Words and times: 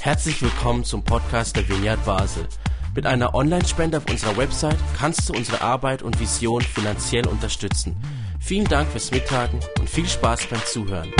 Herzlich 0.00 0.40
willkommen 0.40 0.84
zum 0.84 1.02
Podcast 1.02 1.56
der 1.56 1.68
Vineyard 1.68 2.04
Basel. 2.04 2.46
Mit 2.94 3.06
einer 3.06 3.34
Online-Spende 3.34 3.98
auf 3.98 4.08
unserer 4.08 4.36
Website 4.36 4.78
kannst 4.98 5.28
du 5.28 5.34
unsere 5.34 5.60
Arbeit 5.60 6.02
und 6.02 6.18
Vision 6.20 6.62
finanziell 6.62 7.26
unterstützen. 7.26 7.96
Vielen 8.40 8.66
Dank 8.66 8.88
fürs 8.88 9.10
Mittagen 9.10 9.60
und 9.78 9.90
viel 9.90 10.06
Spaß 10.06 10.46
beim 10.46 10.64
Zuhören. 10.64 11.12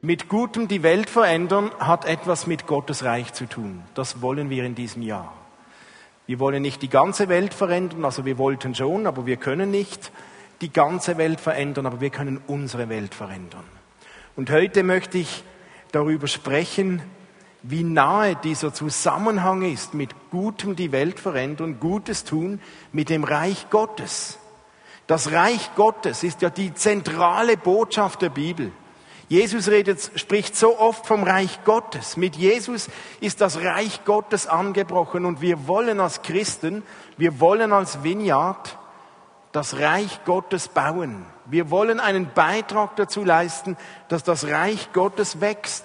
Mit 0.00 0.28
Gutem 0.28 0.68
die 0.68 0.82
Welt 0.82 1.10
verändern 1.10 1.70
hat 1.78 2.04
etwas 2.04 2.46
mit 2.46 2.66
Gottes 2.66 3.04
Reich 3.04 3.32
zu 3.32 3.46
tun. 3.46 3.82
Das 3.94 4.22
wollen 4.22 4.50
wir 4.50 4.64
in 4.64 4.74
diesem 4.74 5.02
Jahr. 5.02 5.32
Wir 6.26 6.38
wollen 6.40 6.62
nicht 6.62 6.82
die 6.82 6.88
ganze 6.88 7.28
Welt 7.28 7.54
verändern, 7.54 8.04
also 8.04 8.24
wir 8.24 8.38
wollten 8.38 8.74
schon, 8.74 9.06
aber 9.06 9.26
wir 9.26 9.36
können 9.36 9.70
nicht 9.70 10.10
die 10.60 10.72
ganze 10.72 11.18
Welt 11.18 11.40
verändern, 11.40 11.86
aber 11.86 12.00
wir 12.00 12.10
können 12.10 12.40
unsere 12.46 12.88
Welt 12.88 13.14
verändern. 13.14 13.75
Und 14.36 14.50
heute 14.50 14.82
möchte 14.82 15.16
ich 15.16 15.42
darüber 15.92 16.26
sprechen, 16.26 17.02
wie 17.62 17.82
nahe 17.82 18.36
dieser 18.36 18.72
Zusammenhang 18.72 19.62
ist 19.62 19.94
mit 19.94 20.10
Gutem 20.30 20.76
die 20.76 20.92
Welt 20.92 21.18
verändern, 21.18 21.80
Gutes 21.80 22.24
tun, 22.24 22.60
mit 22.92 23.08
dem 23.08 23.24
Reich 23.24 23.70
Gottes. 23.70 24.38
Das 25.06 25.32
Reich 25.32 25.70
Gottes 25.74 26.22
ist 26.22 26.42
ja 26.42 26.50
die 26.50 26.74
zentrale 26.74 27.56
Botschaft 27.56 28.20
der 28.20 28.28
Bibel. 28.28 28.72
Jesus 29.28 29.68
redet, 29.68 30.12
spricht 30.14 30.54
so 30.54 30.78
oft 30.78 31.06
vom 31.06 31.22
Reich 31.22 31.64
Gottes. 31.64 32.16
Mit 32.16 32.36
Jesus 32.36 32.88
ist 33.20 33.40
das 33.40 33.60
Reich 33.60 34.04
Gottes 34.04 34.46
angebrochen 34.46 35.24
und 35.24 35.40
wir 35.40 35.66
wollen 35.66 35.98
als 35.98 36.22
Christen, 36.22 36.82
wir 37.16 37.40
wollen 37.40 37.72
als 37.72 38.04
Vineyard 38.04 38.78
das 39.50 39.78
Reich 39.78 40.24
Gottes 40.24 40.68
bauen. 40.68 41.24
Wir 41.48 41.70
wollen 41.70 42.00
einen 42.00 42.30
Beitrag 42.34 42.96
dazu 42.96 43.22
leisten, 43.22 43.76
dass 44.08 44.24
das 44.24 44.48
Reich 44.48 44.92
Gottes 44.92 45.40
wächst. 45.40 45.84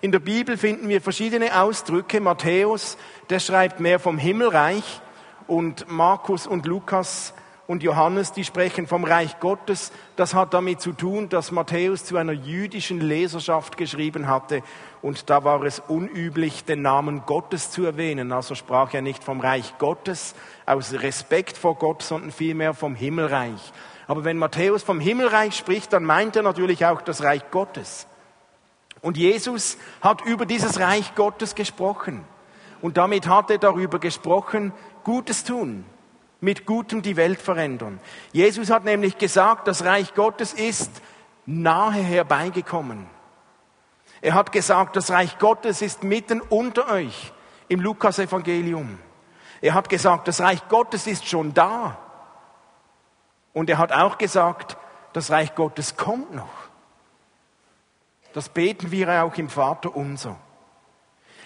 In 0.00 0.10
der 0.10 0.20
Bibel 0.20 0.56
finden 0.56 0.88
wir 0.88 1.02
verschiedene 1.02 1.60
Ausdrücke. 1.60 2.20
Matthäus, 2.20 2.96
der 3.28 3.38
schreibt 3.38 3.78
mehr 3.78 4.00
vom 4.00 4.16
Himmelreich 4.16 5.02
und 5.46 5.90
Markus 5.90 6.46
und 6.46 6.64
Lukas 6.64 7.34
und 7.66 7.82
Johannes, 7.82 8.32
die 8.32 8.44
sprechen 8.44 8.86
vom 8.86 9.04
Reich 9.04 9.38
Gottes. 9.38 9.92
Das 10.16 10.34
hat 10.34 10.54
damit 10.54 10.80
zu 10.80 10.92
tun, 10.92 11.28
dass 11.28 11.52
Matthäus 11.52 12.04
zu 12.04 12.16
einer 12.16 12.32
jüdischen 12.32 13.00
Leserschaft 13.00 13.76
geschrieben 13.76 14.28
hatte 14.28 14.62
und 15.02 15.28
da 15.28 15.44
war 15.44 15.62
es 15.64 15.78
unüblich, 15.78 16.64
den 16.64 16.82
Namen 16.82 17.22
Gottes 17.26 17.70
zu 17.70 17.84
erwähnen. 17.84 18.32
Also 18.32 18.54
sprach 18.54 18.94
er 18.94 19.02
nicht 19.02 19.22
vom 19.22 19.40
Reich 19.40 19.74
Gottes 19.78 20.34
aus 20.64 20.94
Respekt 20.94 21.58
vor 21.58 21.76
Gott, 21.76 22.02
sondern 22.02 22.32
vielmehr 22.32 22.72
vom 22.72 22.94
Himmelreich. 22.94 23.72
Aber 24.12 24.24
wenn 24.24 24.36
Matthäus 24.36 24.82
vom 24.82 25.00
Himmelreich 25.00 25.56
spricht, 25.56 25.94
dann 25.94 26.04
meint 26.04 26.36
er 26.36 26.42
natürlich 26.42 26.84
auch 26.84 27.00
das 27.00 27.22
Reich 27.22 27.50
Gottes. 27.50 28.06
Und 29.00 29.16
Jesus 29.16 29.78
hat 30.02 30.20
über 30.20 30.44
dieses 30.44 30.78
Reich 30.78 31.14
Gottes 31.14 31.54
gesprochen. 31.54 32.22
Und 32.82 32.98
damit 32.98 33.26
hat 33.26 33.50
er 33.50 33.56
darüber 33.56 33.98
gesprochen, 33.98 34.74
Gutes 35.02 35.44
tun, 35.44 35.86
mit 36.42 36.66
Gutem 36.66 37.00
die 37.00 37.16
Welt 37.16 37.40
verändern. 37.40 38.00
Jesus 38.32 38.68
hat 38.68 38.84
nämlich 38.84 39.16
gesagt, 39.16 39.66
das 39.66 39.82
Reich 39.82 40.12
Gottes 40.12 40.52
ist 40.52 40.90
nahe 41.46 41.94
herbeigekommen. 41.94 43.06
Er 44.20 44.34
hat 44.34 44.52
gesagt, 44.52 44.94
das 44.96 45.10
Reich 45.10 45.38
Gottes 45.38 45.80
ist 45.80 46.04
mitten 46.04 46.42
unter 46.42 46.92
euch 46.92 47.32
im 47.68 47.80
Lukas-Evangelium. 47.80 48.98
Er 49.62 49.72
hat 49.72 49.88
gesagt, 49.88 50.28
das 50.28 50.42
Reich 50.42 50.68
Gottes 50.68 51.06
ist 51.06 51.26
schon 51.26 51.54
da. 51.54 51.96
Und 53.52 53.68
er 53.70 53.78
hat 53.78 53.92
auch 53.92 54.18
gesagt, 54.18 54.76
das 55.12 55.30
Reich 55.30 55.54
Gottes 55.54 55.96
kommt 55.96 56.34
noch. 56.34 56.48
Das 58.32 58.48
beten 58.48 58.90
wir 58.90 59.24
auch 59.24 59.36
im 59.36 59.48
Vater 59.48 59.94
unser. 59.94 60.36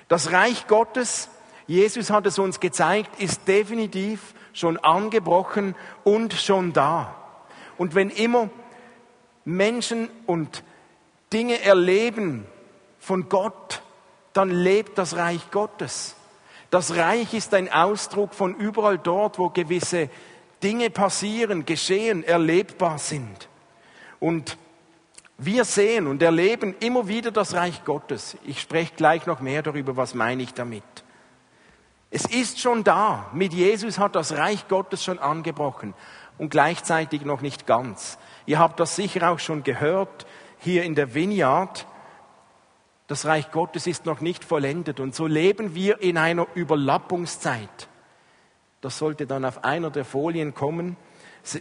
Das 0.08 0.30
Reich 0.30 0.68
Gottes, 0.68 1.28
Jesus 1.66 2.10
hat 2.10 2.26
es 2.26 2.38
uns 2.38 2.60
gezeigt, 2.60 3.20
ist 3.20 3.48
definitiv 3.48 4.34
schon 4.52 4.78
angebrochen 4.78 5.74
und 6.04 6.32
schon 6.32 6.72
da. 6.72 7.14
Und 7.76 7.94
wenn 7.94 8.10
immer 8.10 8.48
Menschen 9.44 10.08
und 10.26 10.62
Dinge 11.32 11.60
erleben 11.60 12.46
von 13.00 13.28
Gott, 13.28 13.82
dann 14.32 14.50
lebt 14.50 14.96
das 14.98 15.16
Reich 15.16 15.50
Gottes. 15.50 16.14
Das 16.70 16.96
Reich 16.96 17.34
ist 17.34 17.54
ein 17.54 17.72
Ausdruck 17.72 18.34
von 18.34 18.54
überall 18.54 18.98
dort, 18.98 19.38
wo 19.38 19.50
gewisse 19.50 20.08
Dinge 20.62 20.90
passieren, 20.90 21.64
geschehen, 21.64 22.24
erlebbar 22.24 22.98
sind. 22.98 23.48
Und 24.20 24.56
wir 25.38 25.64
sehen 25.64 26.06
und 26.06 26.22
erleben 26.22 26.74
immer 26.80 27.08
wieder 27.08 27.30
das 27.30 27.54
Reich 27.54 27.84
Gottes. 27.84 28.36
Ich 28.44 28.60
spreche 28.60 28.94
gleich 28.94 29.26
noch 29.26 29.40
mehr 29.40 29.62
darüber, 29.62 29.96
was 29.96 30.14
meine 30.14 30.42
ich 30.42 30.54
damit. 30.54 30.82
Es 32.10 32.24
ist 32.24 32.60
schon 32.60 32.84
da. 32.84 33.28
Mit 33.34 33.52
Jesus 33.52 33.98
hat 33.98 34.14
das 34.14 34.32
Reich 34.32 34.68
Gottes 34.68 35.04
schon 35.04 35.18
angebrochen 35.18 35.92
und 36.38 36.50
gleichzeitig 36.50 37.24
noch 37.24 37.42
nicht 37.42 37.66
ganz. 37.66 38.18
Ihr 38.46 38.58
habt 38.58 38.80
das 38.80 38.96
sicher 38.96 39.30
auch 39.30 39.38
schon 39.38 39.62
gehört 39.62 40.26
hier 40.58 40.84
in 40.84 40.94
der 40.94 41.14
Vineyard. 41.14 41.86
Das 43.06 43.26
Reich 43.26 43.50
Gottes 43.50 43.86
ist 43.86 44.06
noch 44.06 44.20
nicht 44.20 44.44
vollendet 44.44 45.00
und 45.00 45.14
so 45.14 45.26
leben 45.26 45.74
wir 45.74 46.00
in 46.00 46.16
einer 46.16 46.46
Überlappungszeit. 46.54 47.88
Das 48.86 48.98
sollte 48.98 49.26
dann 49.26 49.44
auf 49.44 49.64
einer 49.64 49.90
der 49.90 50.04
Folien 50.04 50.54
kommen. 50.54 50.96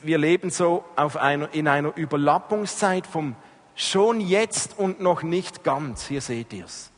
Wir 0.03 0.19
leben 0.19 0.51
so 0.51 0.85
einer, 0.95 1.51
in 1.55 1.67
einer 1.67 1.97
Überlappungszeit 1.97 3.07
vom 3.07 3.35
schon 3.73 4.21
jetzt 4.21 4.77
und 4.77 5.01
noch 5.01 5.23
nicht 5.23 5.63
ganz. 5.63 6.05
Hier 6.05 6.21
seht 6.21 6.53
ihr's. 6.53 6.91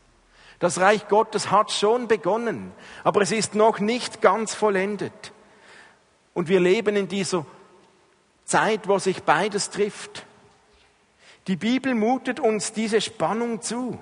Das 0.59 0.81
Reich 0.81 1.07
Gottes 1.07 1.49
hat 1.49 1.71
schon 1.71 2.09
begonnen, 2.09 2.73
aber 3.05 3.21
es 3.21 3.31
ist 3.31 3.55
noch 3.55 3.79
nicht 3.79 4.21
ganz 4.21 4.53
vollendet. 4.53 5.31
Und 6.33 6.49
wir 6.49 6.59
leben 6.59 6.97
in 6.97 7.07
dieser 7.07 7.45
Zeit, 8.43 8.89
wo 8.89 8.99
sich 8.99 9.23
beides 9.23 9.69
trifft. 9.69 10.25
Die 11.47 11.55
Bibel 11.55 11.95
mutet 11.95 12.41
uns 12.41 12.73
diese 12.73 12.99
Spannung 12.99 13.61
zu. 13.61 13.97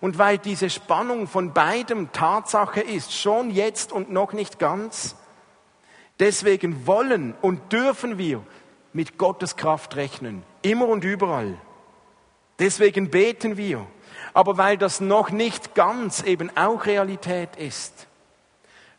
Und 0.00 0.16
weil 0.16 0.38
diese 0.38 0.70
Spannung 0.70 1.26
von 1.26 1.52
beidem 1.52 2.10
Tatsache 2.10 2.80
ist, 2.80 3.12
schon 3.12 3.50
jetzt 3.50 3.92
und 3.92 4.10
noch 4.10 4.32
nicht 4.32 4.58
ganz, 4.58 5.16
deswegen 6.22 6.86
wollen 6.86 7.34
und 7.42 7.72
dürfen 7.72 8.16
wir 8.16 8.42
mit 8.92 9.18
Gottes 9.18 9.56
Kraft 9.56 9.96
rechnen, 9.96 10.44
immer 10.62 10.86
und 10.86 11.02
überall. 11.02 11.58
Deswegen 12.60 13.10
beten 13.10 13.56
wir. 13.56 13.84
Aber 14.32 14.56
weil 14.56 14.78
das 14.78 15.00
noch 15.00 15.30
nicht 15.30 15.74
ganz 15.74 16.22
eben 16.22 16.56
auch 16.56 16.86
Realität 16.86 17.56
ist, 17.56 18.06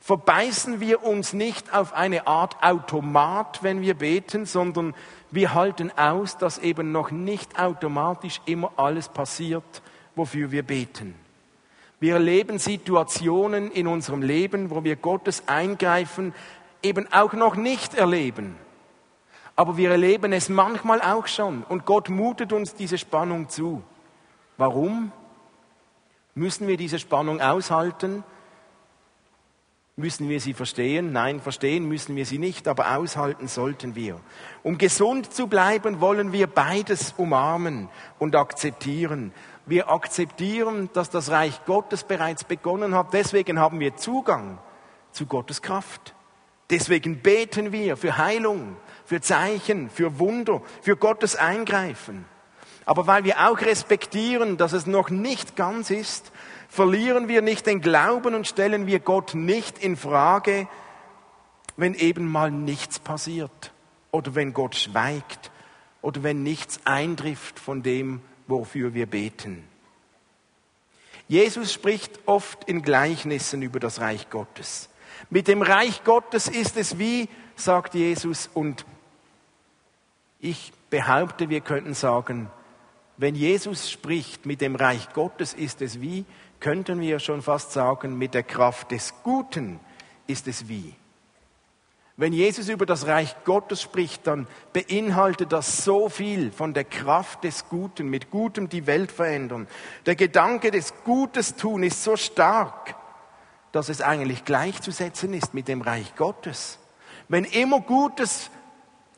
verbeißen 0.02 0.82
wir 0.82 1.04
uns 1.04 1.32
nicht 1.32 1.74
auf 1.74 1.94
eine 1.94 2.28
Art 2.28 2.62
Automat, 2.62 3.64
wenn 3.64 3.82
wir 3.82 3.94
beten, 3.94 4.46
sondern 4.46 4.94
wir 5.32 5.54
halten 5.54 5.92
aus, 5.96 6.38
dass 6.38 6.58
eben 6.58 6.92
noch 6.92 7.10
nicht 7.10 7.58
automatisch 7.58 8.42
immer 8.46 8.74
alles 8.76 9.08
passiert, 9.08 9.82
wofür 10.14 10.52
wir 10.52 10.64
beten. 10.64 11.16
Wir 12.02 12.16
erleben 12.16 12.60
Situationen 12.60 13.72
in 13.72 13.88
unserem 13.88 14.22
Leben, 14.22 14.72
wo 14.72 14.84
wir 14.84 14.98
Gottes 14.98 15.48
Eingreifen 15.48 16.34
eben 16.84 17.12
auch 17.12 17.34
noch 17.34 17.56
nicht 17.56 17.96
erleben. 17.96 18.56
Aber 19.56 19.78
wir 19.78 19.92
erleben 19.92 20.34
es 20.34 20.50
manchmal 20.50 21.02
auch 21.02 21.28
schon 21.28 21.64
und 21.64 21.86
Gott 21.86 22.10
mutet 22.10 22.54
uns 22.54 22.76
diese 22.76 22.98
Spannung 22.98 23.50
zu. 23.50 23.84
Warum? 24.58 25.12
Müssen 26.36 26.68
wir 26.68 26.78
diese 26.78 27.00
Spannung 27.00 27.42
aushalten? 27.42 28.24
Müssen 29.96 30.28
wir 30.28 30.40
sie 30.42 30.56
verstehen? 30.56 31.12
Nein, 31.12 31.40
verstehen 31.40 31.88
müssen 31.88 32.16
wir 32.16 32.26
sie 32.26 32.40
nicht, 32.40 32.68
aber 32.68 32.98
aushalten 32.98 33.48
sollten 33.48 33.94
wir. 33.94 34.20
Um 34.64 34.80
gesund 34.80 35.32
zu 35.32 35.46
bleiben, 35.46 36.02
wollen 36.02 36.32
wir 36.32 36.48
beides 36.48 37.14
umarmen 37.16 37.90
und 38.18 38.36
akzeptieren. 38.36 39.32
Wir 39.68 39.92
akzeptieren, 39.92 40.90
dass 40.94 41.12
das 41.12 41.30
Reich 41.30 41.64
Gottes 41.66 42.04
bereits 42.04 42.44
begonnen 42.44 42.96
hat. 42.96 43.14
Deswegen 43.14 43.60
haben 43.60 43.80
wir 43.80 43.96
Zugang 43.96 44.58
zu 45.12 45.28
Gottes 45.28 45.62
Kraft. 45.62 46.16
Deswegen 46.70 47.20
beten 47.20 47.72
wir 47.72 47.98
für 47.98 48.18
Heilung, 48.18 48.78
für 49.06 49.22
Zeichen, 49.22 49.90
für 49.90 50.20
Wunder, 50.20 50.62
für 50.82 50.96
Gottes 50.96 51.36
Eingreifen. 51.36 52.26
Aber 52.86 53.08
weil 53.08 53.24
wir 53.24 53.48
auch 53.50 53.62
respektieren, 53.62 54.58
dass 54.58 54.74
es 54.74 54.88
noch 54.88 55.10
nicht 55.10 55.56
ganz 55.56 55.90
ist, 55.90 56.32
verlieren 56.68 57.28
wir 57.28 57.42
nicht 57.42 57.66
den 57.66 57.82
Glauben 57.82 58.36
und 58.36 58.48
stellen 58.48 58.88
wir 58.88 59.00
Gott 59.00 59.36
nicht 59.36 59.78
in 59.78 59.96
Frage, 59.96 60.68
wenn 61.78 61.94
eben 61.94 62.28
mal 62.28 62.52
nichts 62.52 63.00
passiert 63.00 63.72
oder 64.12 64.36
wenn 64.36 64.54
Gott 64.54 64.76
schweigt 64.76 65.52
oder 66.02 66.24
wenn 66.24 66.44
nichts 66.44 66.80
eintrifft 66.86 67.60
von 67.60 67.84
dem, 67.84 68.22
wofür 68.48 68.94
wir 68.94 69.06
beten. 69.06 69.64
Jesus 71.28 71.72
spricht 71.72 72.20
oft 72.26 72.66
in 72.66 72.82
Gleichnissen 72.82 73.62
über 73.62 73.80
das 73.80 74.02
Reich 74.02 74.30
Gottes. 74.30 74.90
Mit 75.30 75.48
dem 75.48 75.62
Reich 75.62 76.04
Gottes 76.04 76.48
ist 76.48 76.78
es 76.78 76.98
wie, 76.98 77.30
sagt 77.56 77.94
Jesus, 77.94 78.50
und 78.54 78.86
ich 80.40 80.74
behaupte, 80.90 81.50
wir 81.50 81.62
könnten 81.62 81.94
sagen, 81.94 82.50
Wenn 83.18 83.36
Jesus 83.36 83.92
spricht 83.92 84.46
mit 84.46 84.62
dem 84.62 84.76
Reich 84.76 85.10
Gottes, 85.14 85.54
ist 85.54 85.82
es 85.82 86.02
wie, 86.02 86.26
könnten 86.60 87.00
wir 87.00 87.20
schon 87.20 87.42
fast 87.42 87.72
sagen, 87.72 88.18
mit 88.18 88.34
der 88.34 88.44
Kraft 88.44 88.92
des 88.92 89.14
Guten 89.24 89.80
ist 90.28 90.48
es 90.48 90.68
wie. 90.68 90.96
Wenn 92.16 92.34
Jesus 92.34 92.70
über 92.70 92.86
das 92.86 93.08
Reich 93.08 93.36
Gottes 93.44 93.82
spricht, 93.82 94.28
dann 94.28 94.48
beinhaltet 94.72 95.52
das 95.52 95.84
so 95.84 96.10
viel 96.10 96.52
von 96.52 96.74
der 96.74 96.84
Kraft 96.84 97.44
des 97.44 97.68
Guten, 97.70 98.08
mit 98.08 98.30
Gutem 98.30 98.70
die 98.70 98.86
Welt 98.86 99.12
verändern. 99.12 99.68
Der 100.06 100.16
Gedanke 100.16 100.70
des 100.70 100.94
Gutes 101.04 101.56
tun 101.56 101.82
ist 101.84 102.04
so 102.04 102.16
stark, 102.16 102.96
dass 103.74 103.90
es 103.90 104.02
eigentlich 104.02 104.46
gleichzusetzen 104.46 105.34
ist 105.34 105.54
mit 105.54 105.68
dem 105.68 105.82
Reich 105.82 106.16
Gottes. 106.16 106.80
Wenn 107.28 107.44
immer 107.44 107.82
Gutes 107.82 108.50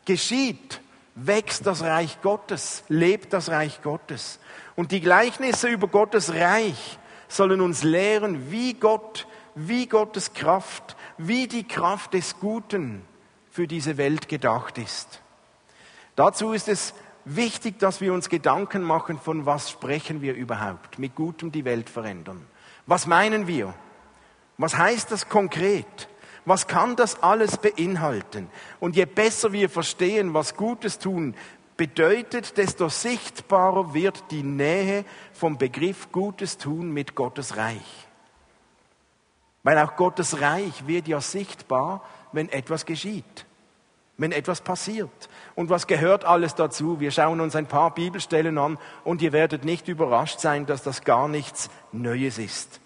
geschieht, 0.05 0.81
wächst 1.13 1.67
das 1.67 1.83
Reich 1.83 2.21
Gottes, 2.21 2.83
lebt 2.87 3.33
das 3.33 3.49
Reich 3.49 3.81
Gottes. 3.83 4.39
Und 4.75 4.91
die 4.91 5.01
Gleichnisse 5.01 5.67
über 5.67 5.87
Gottes 5.87 6.33
Reich 6.33 6.97
sollen 7.27 7.59
uns 7.59 7.83
lehren, 7.83 8.49
wie 8.49 8.73
Gott, 8.73 9.27
wie 9.55 9.87
Gottes 9.87 10.33
Kraft, 10.33 10.95
wie 11.17 11.47
die 11.47 11.67
Kraft 11.67 12.13
des 12.13 12.39
Guten 12.39 13.03
für 13.51 13.67
diese 13.67 13.97
Welt 13.97 14.29
gedacht 14.29 14.77
ist. 14.77 15.21
Dazu 16.15 16.53
ist 16.53 16.69
es 16.69 16.93
wichtig, 17.25 17.77
dass 17.79 17.99
wir 17.99 18.13
uns 18.13 18.29
Gedanken 18.29 18.83
machen, 18.83 19.19
von 19.19 19.45
was 19.45 19.69
sprechen 19.69 20.21
wir 20.21 20.33
überhaupt, 20.33 20.97
mit 20.97 21.13
Gutem 21.13 21.51
die 21.51 21.65
Welt 21.65 21.89
verändern. 21.89 22.45
Was 22.85 23.05
meinen 23.05 23.47
wir? 23.47 23.73
Was 24.57 24.77
heißt 24.77 25.11
das 25.11 25.27
konkret? 25.29 26.07
Was 26.45 26.67
kann 26.67 26.95
das 26.95 27.21
alles 27.23 27.57
beinhalten? 27.57 28.49
Und 28.79 28.95
je 28.95 29.05
besser 29.05 29.51
wir 29.51 29.69
verstehen, 29.69 30.33
was 30.33 30.55
Gutes 30.55 30.99
tun 30.99 31.35
bedeutet, 31.75 32.57
desto 32.57 32.87
sichtbarer 32.87 33.93
wird 33.93 34.23
die 34.31 34.43
Nähe 34.43 35.03
vom 35.33 35.57
Begriff 35.57 36.11
Gutes 36.11 36.57
tun 36.57 36.91
mit 36.91 37.15
Gottes 37.15 37.57
Reich. 37.57 38.07
Weil 39.63 39.79
auch 39.79 39.95
Gottes 39.95 40.39
Reich 40.39 40.87
wird 40.87 41.07
ja 41.07 41.19
sichtbar, 41.19 42.03
wenn 42.31 42.49
etwas 42.49 42.85
geschieht, 42.85 43.45
wenn 44.17 44.31
etwas 44.31 44.61
passiert. 44.61 45.29
Und 45.55 45.69
was 45.69 45.87
gehört 45.87 46.23
alles 46.23 46.53
dazu? 46.53 46.99
Wir 46.99 47.11
schauen 47.11 47.41
uns 47.41 47.55
ein 47.55 47.65
paar 47.65 47.93
Bibelstellen 47.93 48.57
an 48.57 48.77
und 49.03 49.21
ihr 49.21 49.33
werdet 49.33 49.65
nicht 49.65 49.87
überrascht 49.87 50.39
sein, 50.39 50.67
dass 50.67 50.83
das 50.83 51.03
gar 51.03 51.27
nichts 51.27 51.69
Neues 51.91 52.37
ist. 52.37 52.79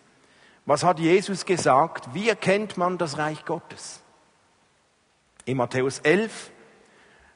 Was 0.69 0.83
hat 0.83 0.99
Jesus 0.99 1.45
gesagt? 1.45 2.13
Wie 2.13 2.29
erkennt 2.29 2.77
man 2.77 2.99
das 2.99 3.17
Reich 3.17 3.43
Gottes? 3.43 4.03
In 5.45 5.57
Matthäus 5.57 5.97
11, 5.97 6.51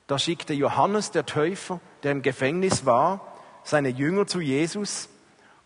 da 0.05 0.19
schickte 0.19 0.53
Johannes 0.53 1.09
der 1.09 1.25
Täufer, 1.25 1.79
der 2.03 2.11
im 2.11 2.21
Gefängnis 2.21 2.85
war, 2.85 3.33
seine 3.63 3.89
Jünger 3.89 4.27
zu 4.27 4.39
Jesus 4.39 5.09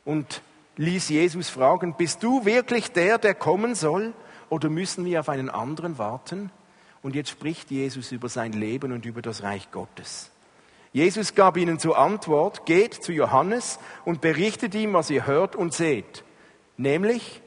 und 0.06 0.42
ließ 0.78 1.10
Jesus 1.10 1.50
fragen, 1.50 1.96
bist 1.98 2.24
du 2.24 2.46
wirklich 2.46 2.94
der, 2.94 3.18
der 3.18 3.36
kommen 3.36 3.76
soll, 3.76 4.14
oder 4.50 4.70
müssen 4.70 5.04
wir 5.04 5.20
auf 5.20 5.28
einen 5.28 5.50
anderen 5.50 5.98
warten? 5.98 6.52
Und 7.02 7.16
jetzt 7.16 7.32
spricht 7.32 7.70
Jesus 7.70 8.14
über 8.14 8.30
sein 8.30 8.54
Leben 8.54 8.94
und 8.94 9.06
über 9.06 9.22
das 9.22 9.44
Reich 9.44 9.72
Gottes. 9.72 10.32
Jesus 10.94 11.36
gab 11.36 11.58
ihnen 11.58 11.80
zur 11.80 11.98
Antwort, 11.98 12.66
geht 12.66 12.94
zu 12.94 13.12
Johannes 13.12 13.78
und 14.06 14.22
berichtet 14.22 14.74
ihm, 14.74 14.94
was 14.94 15.10
ihr 15.10 15.28
hört 15.28 15.58
und 15.58 15.74
seht. 15.74 16.24
Nämlich, 16.78 17.42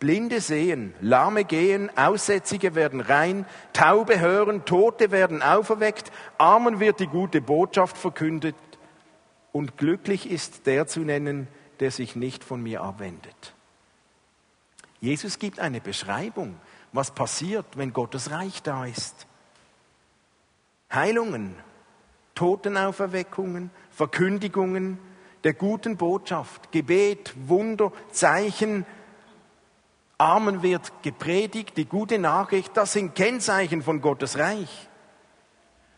Blinde 0.00 0.40
sehen, 0.40 0.94
Lahme 1.00 1.44
gehen, 1.44 1.90
Aussätzige 1.96 2.74
werden 2.74 3.00
rein, 3.00 3.46
Taube 3.72 4.20
hören, 4.20 4.64
Tote 4.64 5.10
werden 5.10 5.42
auferweckt, 5.42 6.12
Armen 6.36 6.80
wird 6.80 7.00
die 7.00 7.06
gute 7.06 7.40
Botschaft 7.40 7.96
verkündet 7.96 8.56
und 9.52 9.78
glücklich 9.78 10.30
ist 10.30 10.66
der 10.66 10.86
zu 10.86 11.00
nennen, 11.00 11.48
der 11.80 11.90
sich 11.90 12.16
nicht 12.16 12.44
von 12.44 12.62
mir 12.62 12.82
abwendet. 12.82 13.54
Jesus 15.00 15.38
gibt 15.38 15.60
eine 15.60 15.80
Beschreibung, 15.80 16.56
was 16.92 17.10
passiert, 17.10 17.66
wenn 17.76 17.92
Gottes 17.92 18.30
Reich 18.30 18.62
da 18.62 18.86
ist. 18.86 19.26
Heilungen, 20.92 21.54
Totenauferweckungen, 22.34 23.70
Verkündigungen 23.90 24.98
der 25.44 25.52
guten 25.52 25.96
Botschaft, 25.96 26.72
Gebet, 26.72 27.34
Wunder, 27.46 27.92
Zeichen, 28.10 28.86
Armen 30.24 30.62
wird 30.62 30.90
gepredigt, 31.02 31.76
die 31.76 31.84
gute 31.84 32.18
Nachricht, 32.18 32.74
das 32.78 32.94
sind 32.94 33.14
Kennzeichen 33.14 33.82
von 33.82 34.00
Gottes 34.00 34.38
Reich. 34.38 34.88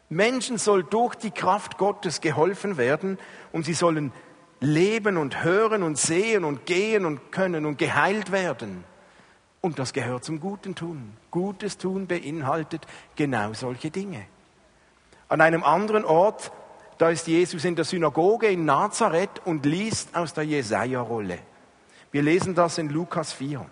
Menschen 0.09 0.59
soll 0.59 0.83
durch 0.83 1.15
die 1.15 1.31
Kraft 1.31 1.79
Gottes 1.79 2.21
geholfen 2.21 2.77
werden 2.77 3.19
und 3.53 3.67
sie 3.67 3.73
sollen 3.73 4.13
leben 4.59 5.17
und 5.17 5.45
hören 5.45 5.85
und 5.85 5.97
sehen 5.97 6.45
und 6.45 6.67
gehen 6.67 7.07
und 7.07 7.31
können 7.31 7.67
und 7.67 7.79
geheilt 7.79 8.33
werden. 8.33 8.83
Und 9.61 9.79
das 9.79 9.93
gehört 9.93 10.25
zum 10.25 10.41
Guten 10.41 10.75
tun. 10.75 11.13
Gutes 11.31 11.79
tun 11.79 12.09
beinhaltet 12.09 12.85
genau 13.15 13.53
solche 13.53 13.93
Dinge. 13.93 14.27
An 15.29 15.41
einem 15.41 15.63
anderen 15.63 16.05
Ort, 16.05 16.51
da 16.99 17.11
ist 17.11 17.29
Jesus 17.29 17.65
in 17.65 17.77
der 17.77 17.85
Synagoge 17.85 18.49
in 18.49 18.65
Nazareth 18.65 19.41
und 19.45 19.67
liest 19.67 20.17
aus 20.17 20.35
der 20.35 20.45
Jesaja-Rolle. 20.45 21.39
Wir 22.11 22.23
lesen 22.23 22.57
das 22.57 22.79
in 22.79 22.89
Lukas 22.89 23.33
4. 23.33 23.65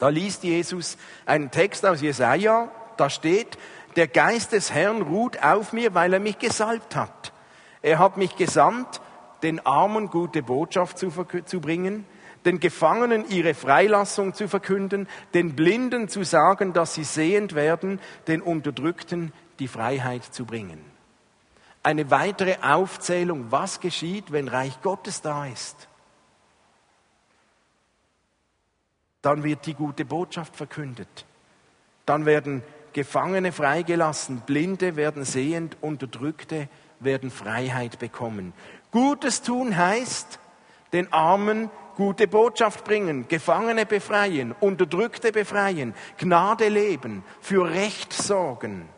Da 0.00 0.08
liest 0.08 0.42
Jesus 0.42 0.96
einen 1.26 1.50
Text 1.50 1.86
aus 1.86 2.00
Jesaja, 2.00 2.70
da 2.96 3.08
steht, 3.08 3.58
der 3.96 4.08
Geist 4.08 4.52
des 4.52 4.72
Herrn 4.72 5.02
ruht 5.02 5.42
auf 5.42 5.72
mir, 5.72 5.94
weil 5.94 6.12
er 6.14 6.20
mich 6.20 6.38
gesalbt 6.38 6.96
hat. 6.96 7.32
Er 7.82 7.98
hat 7.98 8.16
mich 8.16 8.34
gesandt, 8.36 9.00
den 9.42 9.64
Armen 9.64 10.08
gute 10.08 10.42
Botschaft 10.42 10.98
zu, 10.98 11.10
zu 11.44 11.60
bringen, 11.60 12.06
den 12.44 12.60
Gefangenen 12.60 13.28
ihre 13.28 13.52
Freilassung 13.52 14.32
zu 14.32 14.48
verkünden, 14.48 15.06
den 15.34 15.54
Blinden 15.54 16.08
zu 16.08 16.24
sagen, 16.24 16.72
dass 16.72 16.94
sie 16.94 17.04
sehend 17.04 17.54
werden, 17.54 18.00
den 18.26 18.40
Unterdrückten 18.40 19.32
die 19.58 19.68
Freiheit 19.68 20.24
zu 20.24 20.46
bringen. 20.46 20.82
Eine 21.82 22.10
weitere 22.10 22.56
Aufzählung, 22.62 23.46
was 23.50 23.80
geschieht, 23.80 24.32
wenn 24.32 24.48
Reich 24.48 24.80
Gottes 24.82 25.20
da 25.20 25.46
ist. 25.46 25.89
Dann 29.22 29.42
wird 29.42 29.66
die 29.66 29.74
gute 29.74 30.04
Botschaft 30.04 30.56
verkündet. 30.56 31.26
Dann 32.06 32.26
werden 32.26 32.62
Gefangene 32.92 33.52
freigelassen, 33.52 34.42
Blinde 34.46 34.96
werden 34.96 35.24
sehend, 35.24 35.76
Unterdrückte 35.80 36.68
werden 36.98 37.30
Freiheit 37.30 37.98
bekommen. 37.98 38.52
Gutes 38.90 39.42
tun 39.42 39.76
heißt, 39.76 40.38
den 40.92 41.12
Armen 41.12 41.70
gute 41.96 42.26
Botschaft 42.26 42.84
bringen, 42.84 43.28
Gefangene 43.28 43.86
befreien, 43.86 44.52
Unterdrückte 44.58 45.32
befreien, 45.32 45.94
Gnade 46.18 46.68
leben, 46.68 47.22
für 47.40 47.70
Recht 47.70 48.12
sorgen. 48.12 48.88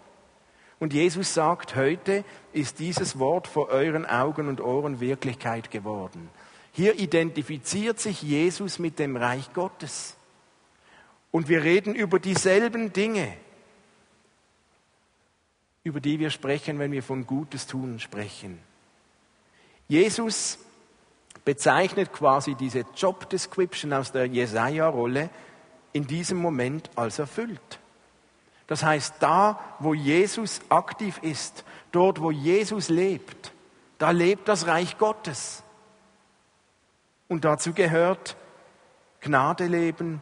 Und 0.78 0.92
Jesus 0.94 1.34
sagt, 1.34 1.76
heute 1.76 2.24
ist 2.52 2.78
dieses 2.78 3.18
Wort 3.18 3.46
vor 3.46 3.68
euren 3.68 4.06
Augen 4.06 4.48
und 4.48 4.60
Ohren 4.60 5.00
Wirklichkeit 5.00 5.70
geworden. 5.70 6.28
Hier 6.72 6.98
identifiziert 6.98 8.00
sich 8.00 8.22
Jesus 8.22 8.78
mit 8.78 8.98
dem 8.98 9.16
Reich 9.16 9.52
Gottes. 9.52 10.16
Und 11.32 11.48
wir 11.48 11.64
reden 11.64 11.96
über 11.96 12.20
dieselben 12.20 12.92
Dinge, 12.92 13.36
über 15.82 15.98
die 15.98 16.20
wir 16.20 16.30
sprechen, 16.30 16.78
wenn 16.78 16.92
wir 16.92 17.02
von 17.02 17.26
Gutes 17.26 17.66
tun 17.66 17.98
sprechen. 17.98 18.60
Jesus 19.88 20.58
bezeichnet 21.44 22.12
quasi 22.12 22.54
diese 22.54 22.84
Job 22.94 23.28
Description 23.28 23.92
aus 23.92 24.12
der 24.12 24.26
Jesaja-Rolle 24.26 25.30
in 25.92 26.06
diesem 26.06 26.38
Moment 26.38 26.90
als 26.94 27.18
erfüllt. 27.18 27.80
Das 28.66 28.84
heißt, 28.84 29.16
da, 29.18 29.58
wo 29.80 29.92
Jesus 29.92 30.60
aktiv 30.68 31.18
ist, 31.22 31.64
dort, 31.90 32.20
wo 32.20 32.30
Jesus 32.30 32.88
lebt, 32.88 33.52
da 33.98 34.10
lebt 34.10 34.48
das 34.48 34.66
Reich 34.66 34.98
Gottes. 34.98 35.62
Und 37.28 37.44
dazu 37.44 37.72
gehört 37.72 38.36
Gnade 39.20 39.66
leben, 39.66 40.20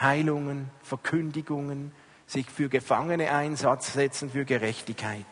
Heilungen, 0.00 0.70
Verkündigungen, 0.82 1.92
sich 2.26 2.46
für 2.48 2.68
Gefangene 2.68 3.32
einsetzen, 3.32 4.30
für 4.30 4.44
Gerechtigkeit. 4.44 5.24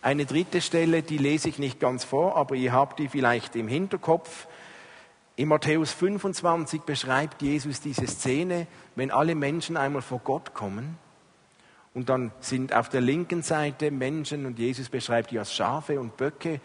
Eine 0.00 0.24
dritte 0.24 0.60
Stelle, 0.60 1.02
die 1.02 1.18
lese 1.18 1.48
ich 1.48 1.58
nicht 1.58 1.80
ganz 1.80 2.04
vor, 2.04 2.36
aber 2.36 2.54
ihr 2.54 2.72
habt 2.72 3.00
die 3.00 3.08
vielleicht 3.08 3.56
im 3.56 3.66
Hinterkopf. 3.66 4.46
In 5.34 5.48
Matthäus 5.48 5.92
25 5.92 6.82
beschreibt 6.82 7.42
Jesus 7.42 7.80
diese 7.80 8.06
Szene, 8.06 8.66
wenn 8.94 9.10
alle 9.10 9.34
Menschen 9.34 9.76
einmal 9.76 10.02
vor 10.02 10.20
Gott 10.20 10.54
kommen 10.54 10.96
und 11.96 12.10
dann 12.10 12.30
sind 12.40 12.74
auf 12.74 12.90
der 12.90 13.00
linken 13.00 13.42
Seite 13.42 13.90
Menschen 13.90 14.44
und 14.44 14.58
Jesus 14.58 14.90
beschreibt 14.90 15.30
die 15.30 15.38
als 15.38 15.54
Schafe 15.54 15.98
und 15.98 16.18
Böcke 16.18 16.60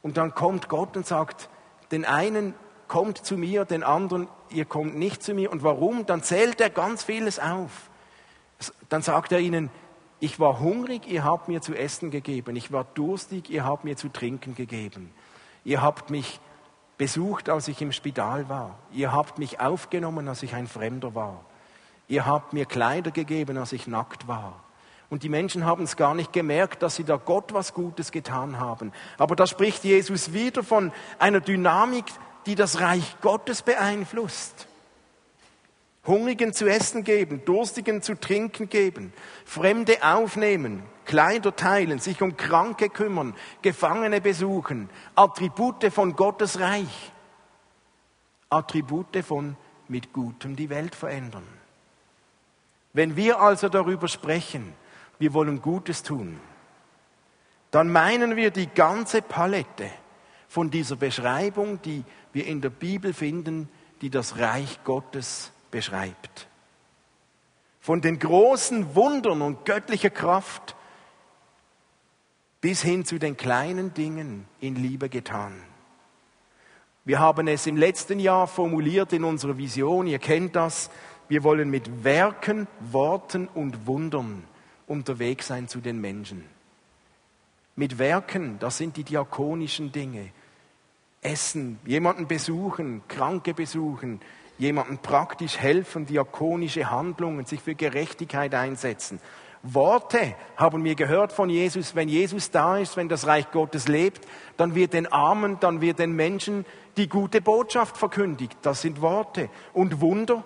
und 0.00 0.16
dann 0.16 0.34
kommt 0.34 0.70
Gott 0.70 0.96
und 0.96 1.06
sagt, 1.06 1.50
den 1.90 2.06
einen 2.06 2.54
kommt 2.92 3.16
zu 3.16 3.38
mir, 3.38 3.64
den 3.64 3.84
anderen, 3.84 4.28
ihr 4.50 4.66
kommt 4.66 4.96
nicht 4.96 5.22
zu 5.22 5.32
mir. 5.32 5.50
Und 5.50 5.62
warum? 5.62 6.04
Dann 6.04 6.22
zählt 6.22 6.60
er 6.60 6.68
ganz 6.68 7.02
vieles 7.02 7.38
auf. 7.38 7.88
Dann 8.90 9.00
sagt 9.00 9.32
er 9.32 9.38
ihnen, 9.38 9.70
Ich 10.20 10.38
war 10.38 10.60
hungrig, 10.60 11.08
ihr 11.08 11.24
habt 11.24 11.48
mir 11.48 11.62
zu 11.62 11.74
essen 11.74 12.10
gegeben. 12.10 12.54
Ich 12.54 12.70
war 12.70 12.84
durstig, 12.84 13.48
ihr 13.48 13.64
habt 13.64 13.84
mir 13.84 13.96
zu 13.96 14.10
trinken 14.10 14.54
gegeben. 14.54 15.10
Ihr 15.64 15.80
habt 15.80 16.10
mich 16.10 16.38
besucht, 16.98 17.48
als 17.48 17.66
ich 17.66 17.80
im 17.80 17.92
Spital 17.92 18.50
war. 18.50 18.78
Ihr 18.92 19.10
habt 19.10 19.38
mich 19.38 19.58
aufgenommen, 19.58 20.28
als 20.28 20.42
ich 20.42 20.54
ein 20.54 20.66
Fremder 20.66 21.14
war. 21.14 21.46
Ihr 22.08 22.26
habt 22.26 22.52
mir 22.52 22.66
Kleider 22.66 23.10
gegeben, 23.10 23.56
als 23.56 23.72
ich 23.72 23.86
nackt 23.86 24.28
war. 24.28 24.62
Und 25.08 25.22
die 25.22 25.30
Menschen 25.30 25.64
haben 25.64 25.84
es 25.84 25.96
gar 25.96 26.14
nicht 26.14 26.34
gemerkt, 26.34 26.82
dass 26.82 26.96
sie 26.96 27.04
da 27.04 27.16
Gott 27.16 27.54
was 27.54 27.72
Gutes 27.72 28.12
getan 28.12 28.60
haben. 28.60 28.92
Aber 29.16 29.34
da 29.34 29.46
spricht 29.46 29.82
Jesus 29.82 30.34
wieder 30.34 30.62
von 30.62 30.92
einer 31.18 31.40
Dynamik, 31.40 32.04
die 32.46 32.54
das 32.54 32.80
Reich 32.80 33.16
Gottes 33.20 33.62
beeinflusst. 33.62 34.66
Hungrigen 36.06 36.52
zu 36.52 36.66
essen 36.66 37.04
geben, 37.04 37.44
Durstigen 37.44 38.02
zu 38.02 38.18
trinken 38.18 38.68
geben, 38.68 39.12
Fremde 39.44 40.02
aufnehmen, 40.02 40.82
Kleider 41.04 41.54
teilen, 41.54 42.00
sich 42.00 42.22
um 42.22 42.36
Kranke 42.36 42.88
kümmern, 42.88 43.34
Gefangene 43.62 44.20
besuchen, 44.20 44.90
Attribute 45.14 45.92
von 45.92 46.16
Gottes 46.16 46.58
Reich, 46.58 47.12
Attribute 48.50 49.24
von 49.24 49.56
mit 49.88 50.12
Gutem 50.12 50.56
die 50.56 50.70
Welt 50.70 50.96
verändern. 50.96 51.46
Wenn 52.92 53.14
wir 53.16 53.40
also 53.40 53.68
darüber 53.68 54.08
sprechen, 54.08 54.74
wir 55.18 55.32
wollen 55.34 55.62
Gutes 55.62 56.02
tun, 56.02 56.40
dann 57.70 57.90
meinen 57.90 58.36
wir 58.36 58.50
die 58.50 58.66
ganze 58.66 59.22
Palette 59.22 59.90
von 60.52 60.70
dieser 60.70 60.96
Beschreibung, 60.96 61.80
die 61.80 62.04
wir 62.34 62.46
in 62.46 62.60
der 62.60 62.68
Bibel 62.68 63.14
finden, 63.14 63.70
die 64.02 64.10
das 64.10 64.36
Reich 64.36 64.84
Gottes 64.84 65.50
beschreibt. 65.70 66.46
Von 67.80 68.02
den 68.02 68.18
großen 68.18 68.94
Wundern 68.94 69.40
und 69.40 69.64
göttlicher 69.64 70.10
Kraft 70.10 70.76
bis 72.60 72.82
hin 72.82 73.06
zu 73.06 73.18
den 73.18 73.38
kleinen 73.38 73.94
Dingen 73.94 74.46
in 74.60 74.76
Liebe 74.76 75.08
getan. 75.08 75.54
Wir 77.06 77.18
haben 77.18 77.48
es 77.48 77.66
im 77.66 77.78
letzten 77.78 78.20
Jahr 78.20 78.46
formuliert 78.46 79.14
in 79.14 79.24
unserer 79.24 79.56
Vision, 79.56 80.06
ihr 80.06 80.18
kennt 80.18 80.54
das, 80.54 80.90
wir 81.30 81.44
wollen 81.44 81.70
mit 81.70 82.04
Werken, 82.04 82.68
Worten 82.78 83.48
und 83.54 83.86
Wundern 83.86 84.44
unterwegs 84.86 85.46
sein 85.46 85.66
zu 85.66 85.80
den 85.80 85.98
Menschen. 85.98 86.44
Mit 87.74 87.98
Werken, 87.98 88.58
das 88.58 88.76
sind 88.76 88.98
die 88.98 89.04
diakonischen 89.04 89.92
Dinge. 89.92 90.30
Essen, 91.22 91.78
jemanden 91.86 92.26
besuchen, 92.26 93.02
Kranke 93.08 93.54
besuchen, 93.54 94.20
jemanden 94.58 94.98
praktisch 94.98 95.58
helfen, 95.58 96.04
diakonische 96.04 96.90
Handlungen, 96.90 97.46
sich 97.46 97.62
für 97.62 97.74
Gerechtigkeit 97.74 98.54
einsetzen. 98.54 99.20
Worte 99.62 100.34
haben 100.56 100.82
wir 100.82 100.96
gehört 100.96 101.32
von 101.32 101.48
Jesus. 101.48 101.94
Wenn 101.94 102.08
Jesus 102.08 102.50
da 102.50 102.78
ist, 102.78 102.96
wenn 102.96 103.08
das 103.08 103.28
Reich 103.28 103.50
Gottes 103.52 103.86
lebt, 103.86 104.26
dann 104.56 104.74
wird 104.74 104.92
den 104.92 105.06
Armen, 105.06 105.58
dann 105.60 105.80
wird 105.80 106.00
den 106.00 106.12
Menschen 106.12 106.66
die 106.96 107.08
gute 107.08 107.40
Botschaft 107.40 107.96
verkündigt. 107.96 108.58
Das 108.62 108.82
sind 108.82 109.00
Worte. 109.00 109.48
Und 109.72 110.00
Wunder? 110.00 110.42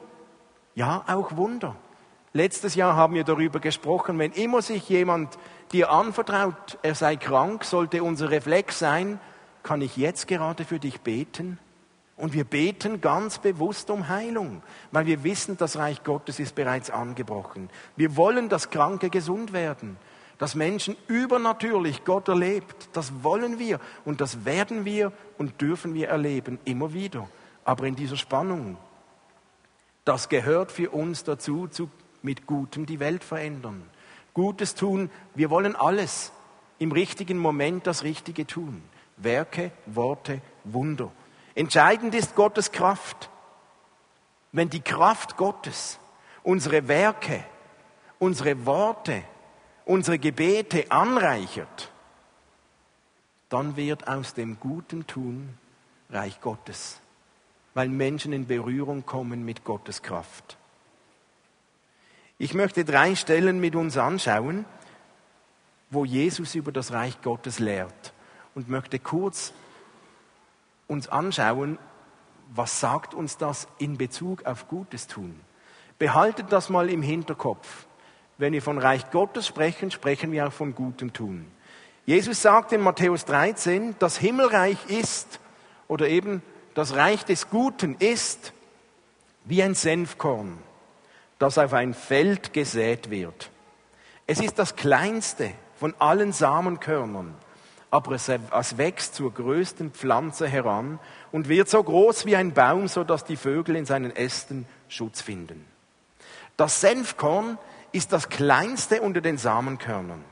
Ja, 0.74 1.04
auch 1.06 1.36
Wunder. 1.36 1.76
Letztes 2.34 2.74
Jahr 2.74 2.94
haben 2.94 3.14
wir 3.14 3.24
darüber 3.24 3.60
gesprochen, 3.60 4.18
wenn 4.18 4.32
immer 4.32 4.60
sich 4.60 4.86
jemand 4.90 5.38
dir 5.72 5.90
anvertraut, 5.90 6.78
er 6.82 6.94
sei 6.94 7.16
krank, 7.16 7.64
sollte 7.64 8.02
unser 8.02 8.30
Reflex 8.30 8.78
sein, 8.78 9.18
kann 9.66 9.82
ich 9.82 9.96
jetzt 9.96 10.28
gerade 10.28 10.64
für 10.64 10.78
dich 10.78 11.00
beten? 11.00 11.58
Und 12.16 12.32
wir 12.32 12.44
beten 12.44 13.00
ganz 13.00 13.40
bewusst 13.40 13.90
um 13.90 14.08
Heilung, 14.08 14.62
weil 14.92 15.06
wir 15.06 15.24
wissen, 15.24 15.56
das 15.56 15.76
Reich 15.76 16.04
Gottes 16.04 16.38
ist 16.38 16.54
bereits 16.54 16.88
angebrochen. 16.88 17.68
Wir 17.96 18.16
wollen, 18.16 18.48
dass 18.48 18.70
Kranke 18.70 19.10
gesund 19.10 19.52
werden, 19.52 19.96
dass 20.38 20.54
Menschen 20.54 20.96
übernatürlich 21.08 22.04
Gott 22.04 22.28
erlebt. 22.28 22.90
Das 22.92 23.24
wollen 23.24 23.58
wir 23.58 23.80
und 24.04 24.20
das 24.20 24.44
werden 24.44 24.84
wir 24.84 25.12
und 25.36 25.60
dürfen 25.60 25.94
wir 25.94 26.08
erleben, 26.08 26.60
immer 26.64 26.94
wieder. 26.94 27.28
Aber 27.64 27.86
in 27.86 27.96
dieser 27.96 28.16
Spannung. 28.16 28.76
Das 30.04 30.28
gehört 30.28 30.70
für 30.70 30.90
uns 30.90 31.24
dazu, 31.24 31.66
zu 31.66 31.90
mit 32.22 32.46
Gutem 32.46 32.86
die 32.86 33.00
Welt 33.00 33.24
verändern. 33.24 33.82
Gutes 34.32 34.76
tun, 34.76 35.10
wir 35.34 35.50
wollen 35.50 35.74
alles 35.74 36.30
im 36.78 36.92
richtigen 36.92 37.38
Moment 37.38 37.88
das 37.88 38.04
Richtige 38.04 38.46
tun. 38.46 38.82
Werke, 39.16 39.70
Worte, 39.86 40.40
Wunder. 40.64 41.10
Entscheidend 41.54 42.14
ist 42.14 42.34
Gottes 42.34 42.70
Kraft. 42.70 43.30
Wenn 44.52 44.68
die 44.68 44.80
Kraft 44.80 45.36
Gottes 45.36 45.98
unsere 46.42 46.86
Werke, 46.88 47.44
unsere 48.18 48.66
Worte, 48.66 49.22
unsere 49.84 50.18
Gebete 50.18 50.90
anreichert, 50.90 51.90
dann 53.48 53.76
wird 53.76 54.06
aus 54.06 54.34
dem 54.34 54.58
guten 54.60 55.06
Tun 55.06 55.56
Reich 56.10 56.40
Gottes, 56.40 57.00
weil 57.74 57.88
Menschen 57.88 58.32
in 58.32 58.46
Berührung 58.46 59.06
kommen 59.06 59.44
mit 59.44 59.64
Gottes 59.64 60.02
Kraft. 60.02 60.56
Ich 62.38 62.54
möchte 62.54 62.84
drei 62.84 63.14
Stellen 63.14 63.60
mit 63.60 63.74
uns 63.74 63.96
anschauen, 63.96 64.66
wo 65.90 66.04
Jesus 66.04 66.54
über 66.54 66.70
das 66.70 66.92
Reich 66.92 67.20
Gottes 67.22 67.58
lehrt 67.58 68.12
und 68.56 68.68
möchte 68.68 68.98
kurz 68.98 69.52
uns 70.88 71.08
anschauen, 71.08 71.78
was 72.54 72.80
sagt 72.80 73.14
uns 73.14 73.36
das 73.36 73.68
in 73.78 73.98
Bezug 73.98 74.46
auf 74.46 74.66
Gutes 74.66 75.06
tun. 75.06 75.38
Behaltet 75.98 76.50
das 76.50 76.70
mal 76.70 76.88
im 76.90 77.02
Hinterkopf. 77.02 77.86
Wenn 78.38 78.52
wir 78.52 78.62
von 78.62 78.78
Reich 78.78 79.10
Gottes 79.10 79.46
sprechen, 79.46 79.90
sprechen 79.90 80.32
wir 80.32 80.48
auch 80.48 80.52
von 80.52 80.74
Gutem 80.74 81.12
tun. 81.12 81.46
Jesus 82.06 82.42
sagt 82.42 82.72
in 82.72 82.80
Matthäus 82.80 83.24
13, 83.26 83.96
das 83.98 84.16
Himmelreich 84.16 84.78
ist, 84.88 85.38
oder 85.88 86.08
eben 86.08 86.42
das 86.74 86.94
Reich 86.94 87.24
des 87.24 87.50
Guten 87.50 87.94
ist, 87.98 88.52
wie 89.44 89.62
ein 89.62 89.74
Senfkorn 89.74 90.58
das 91.38 91.58
auf 91.58 91.74
ein 91.74 91.92
Feld 91.92 92.54
gesät 92.54 93.10
wird. 93.10 93.50
Es 94.26 94.40
ist 94.40 94.58
das 94.58 94.76
kleinste 94.76 95.50
von 95.78 95.94
allen 95.98 96.32
Samenkörnern, 96.32 97.34
aber 97.90 98.12
es, 98.12 98.28
wächst 98.78 99.14
zur 99.14 99.32
größten 99.32 99.92
Pflanze 99.92 100.48
heran 100.48 100.98
und 101.32 101.48
wird 101.48 101.68
so 101.68 101.82
groß 101.82 102.26
wie 102.26 102.36
ein 102.36 102.52
Baum, 102.52 102.88
so 102.88 103.04
dass 103.04 103.24
die 103.24 103.36
Vögel 103.36 103.76
in 103.76 103.86
seinen 103.86 104.14
Ästen 104.14 104.66
Schutz 104.88 105.20
finden. 105.20 105.64
Das 106.56 106.80
Senfkorn 106.80 107.58
ist 107.92 108.12
das 108.12 108.28
kleinste 108.28 109.00
unter 109.00 109.20
den 109.20 109.38
Samenkörnern. 109.38 110.24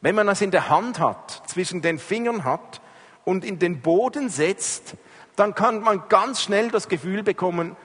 Wenn 0.00 0.14
man 0.14 0.28
es 0.28 0.40
in 0.40 0.50
der 0.50 0.68
Hand 0.68 0.98
hat, 0.98 1.42
zwischen 1.46 1.82
den 1.82 1.98
Fingern 1.98 2.44
hat 2.44 2.80
und 3.24 3.44
in 3.44 3.58
den 3.58 3.80
Boden 3.80 4.28
setzt, 4.28 4.96
dann 5.36 5.54
kann 5.54 5.80
man 5.80 6.08
ganz 6.08 6.42
schnell 6.42 6.70
das 6.70 6.88
Gefühl 6.88 7.22
bekommen, 7.22 7.76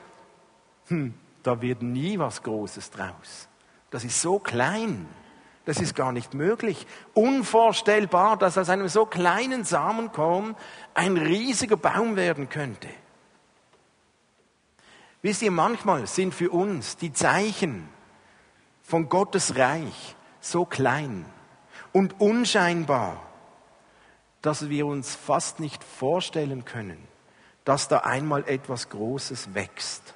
hm, 0.88 1.14
da 1.44 1.62
wird 1.62 1.82
nie 1.82 2.20
was 2.20 2.44
Großes 2.44 2.92
draus. 2.92 3.48
Das 3.90 4.04
ist 4.04 4.22
so 4.22 4.40
klein. 4.40 5.08
Das 5.70 5.80
ist 5.80 5.94
gar 5.94 6.12
nicht 6.12 6.34
möglich. 6.34 6.88
Unvorstellbar, 7.14 8.38
dass 8.38 8.58
aus 8.58 8.70
einem 8.70 8.88
so 8.88 9.06
kleinen 9.06 9.66
Samenkorn 9.66 10.56
ein 10.96 11.16
riesiger 11.16 11.78
Baum 11.78 12.16
werden 12.16 12.50
könnte. 12.50 12.88
Wisst 15.22 15.44
ihr, 15.44 15.52
manchmal 15.52 16.08
sind 16.08 16.34
für 16.34 16.50
uns 16.50 16.98
die 16.98 17.14
Zeichen 17.14 17.88
von 18.82 19.10
Gottes 19.10 19.58
Reich 19.58 20.16
so 20.40 20.66
klein 20.66 21.24
und 21.94 22.20
unscheinbar, 22.20 23.22
dass 24.42 24.70
wir 24.70 24.88
uns 24.88 25.14
fast 25.14 25.60
nicht 25.60 25.84
vorstellen 25.84 26.66
können, 26.66 26.98
dass 27.64 27.88
da 27.88 28.00
einmal 28.00 28.44
etwas 28.48 28.90
Großes 28.90 29.54
wächst. 29.54 30.16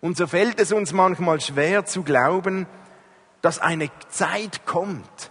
Und 0.00 0.16
so 0.16 0.28
fällt 0.28 0.60
es 0.60 0.70
uns 0.70 0.92
manchmal 0.92 1.40
schwer 1.40 1.84
zu 1.84 2.04
glauben, 2.04 2.68
dass 3.46 3.60
eine 3.60 3.92
Zeit 4.08 4.66
kommt, 4.66 5.30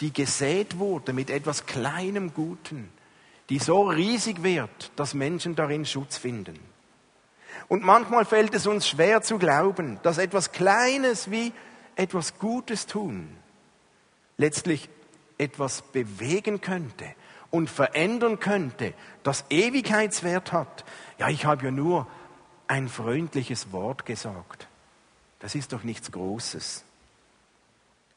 die 0.00 0.14
gesät 0.14 0.78
wurde 0.78 1.12
mit 1.12 1.28
etwas 1.28 1.66
kleinem 1.66 2.32
Guten, 2.32 2.90
die 3.50 3.58
so 3.58 3.82
riesig 3.82 4.42
wird, 4.42 4.90
dass 4.96 5.12
Menschen 5.12 5.54
darin 5.54 5.84
Schutz 5.84 6.16
finden. 6.16 6.58
Und 7.68 7.84
manchmal 7.84 8.24
fällt 8.24 8.54
es 8.54 8.66
uns 8.66 8.88
schwer 8.88 9.20
zu 9.20 9.36
glauben, 9.36 10.00
dass 10.02 10.16
etwas 10.16 10.52
Kleines 10.52 11.30
wie 11.30 11.52
etwas 11.96 12.38
Gutes 12.38 12.86
tun 12.86 13.28
letztlich 14.38 14.88
etwas 15.36 15.82
bewegen 15.82 16.62
könnte 16.62 17.04
und 17.50 17.68
verändern 17.68 18.40
könnte, 18.40 18.94
das 19.22 19.44
Ewigkeitswert 19.50 20.52
hat. 20.52 20.86
Ja, 21.18 21.28
ich 21.28 21.44
habe 21.44 21.66
ja 21.66 21.70
nur 21.72 22.06
ein 22.68 22.88
freundliches 22.88 23.70
Wort 23.70 24.06
gesagt. 24.06 24.66
Das 25.40 25.54
ist 25.54 25.74
doch 25.74 25.82
nichts 25.82 26.10
Großes. 26.10 26.86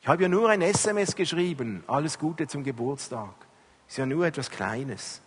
Ich 0.06 0.10
habe 0.10 0.22
ja 0.22 0.30
nur 0.30 0.52
ein 0.52 0.62
SMS 0.62 1.16
geschrieben, 1.16 1.84
alles 1.88 2.20
Gute 2.20 2.46
zum 2.46 2.64
Geburtstag. 2.64 3.34
Ist 3.88 3.98
ja 3.98 4.06
nur 4.06 4.28
etwas 4.28 4.52
Kleines. 4.52 5.20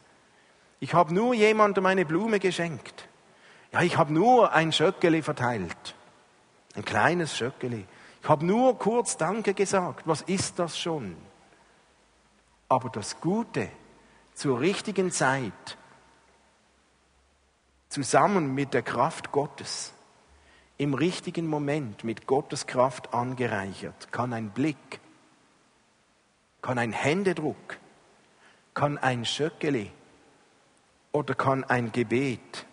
Ich 0.78 0.94
habe 0.94 1.12
nur 1.12 1.34
jemandem 1.34 1.84
eine 1.84 2.06
Blume 2.06 2.38
geschenkt. 2.38 3.08
Ja, 3.72 3.82
ich 3.82 3.96
habe 3.96 4.12
nur 4.12 4.52
ein 4.52 4.70
Schöckeli 4.70 5.22
verteilt. 5.22 5.96
Ein 6.76 6.84
kleines 6.84 7.36
Schöckeli. 7.36 7.88
Ich 8.22 8.28
habe 8.28 8.46
nur 8.46 8.78
kurz 8.78 9.16
Danke 9.16 9.52
gesagt. 9.52 10.06
Was 10.06 10.22
ist 10.22 10.60
das 10.60 10.78
schon? 10.78 11.16
Aber 12.68 12.88
das 12.88 13.20
Gute 13.20 13.70
zur 14.32 14.60
richtigen 14.60 15.10
Zeit, 15.10 15.76
zusammen 17.88 18.54
mit 18.54 18.74
der 18.74 18.82
Kraft 18.82 19.32
Gottes, 19.32 19.92
im 20.78 20.94
richtigen 20.94 21.48
Moment 21.48 22.04
mit 22.04 22.28
Gottes 22.28 22.66
Kraft 22.68 23.12
angereichert, 23.12 24.12
kann 24.12 24.32
ein 24.32 24.50
Blick, 24.50 25.00
kann 26.62 26.78
ein 26.78 26.92
Händedruck, 26.92 27.78
kann 28.74 28.96
ein 28.96 29.24
Schöckeli 29.24 29.90
oder 31.10 31.34
kann 31.34 31.64
ein 31.64 31.90
Gebet 31.90 32.64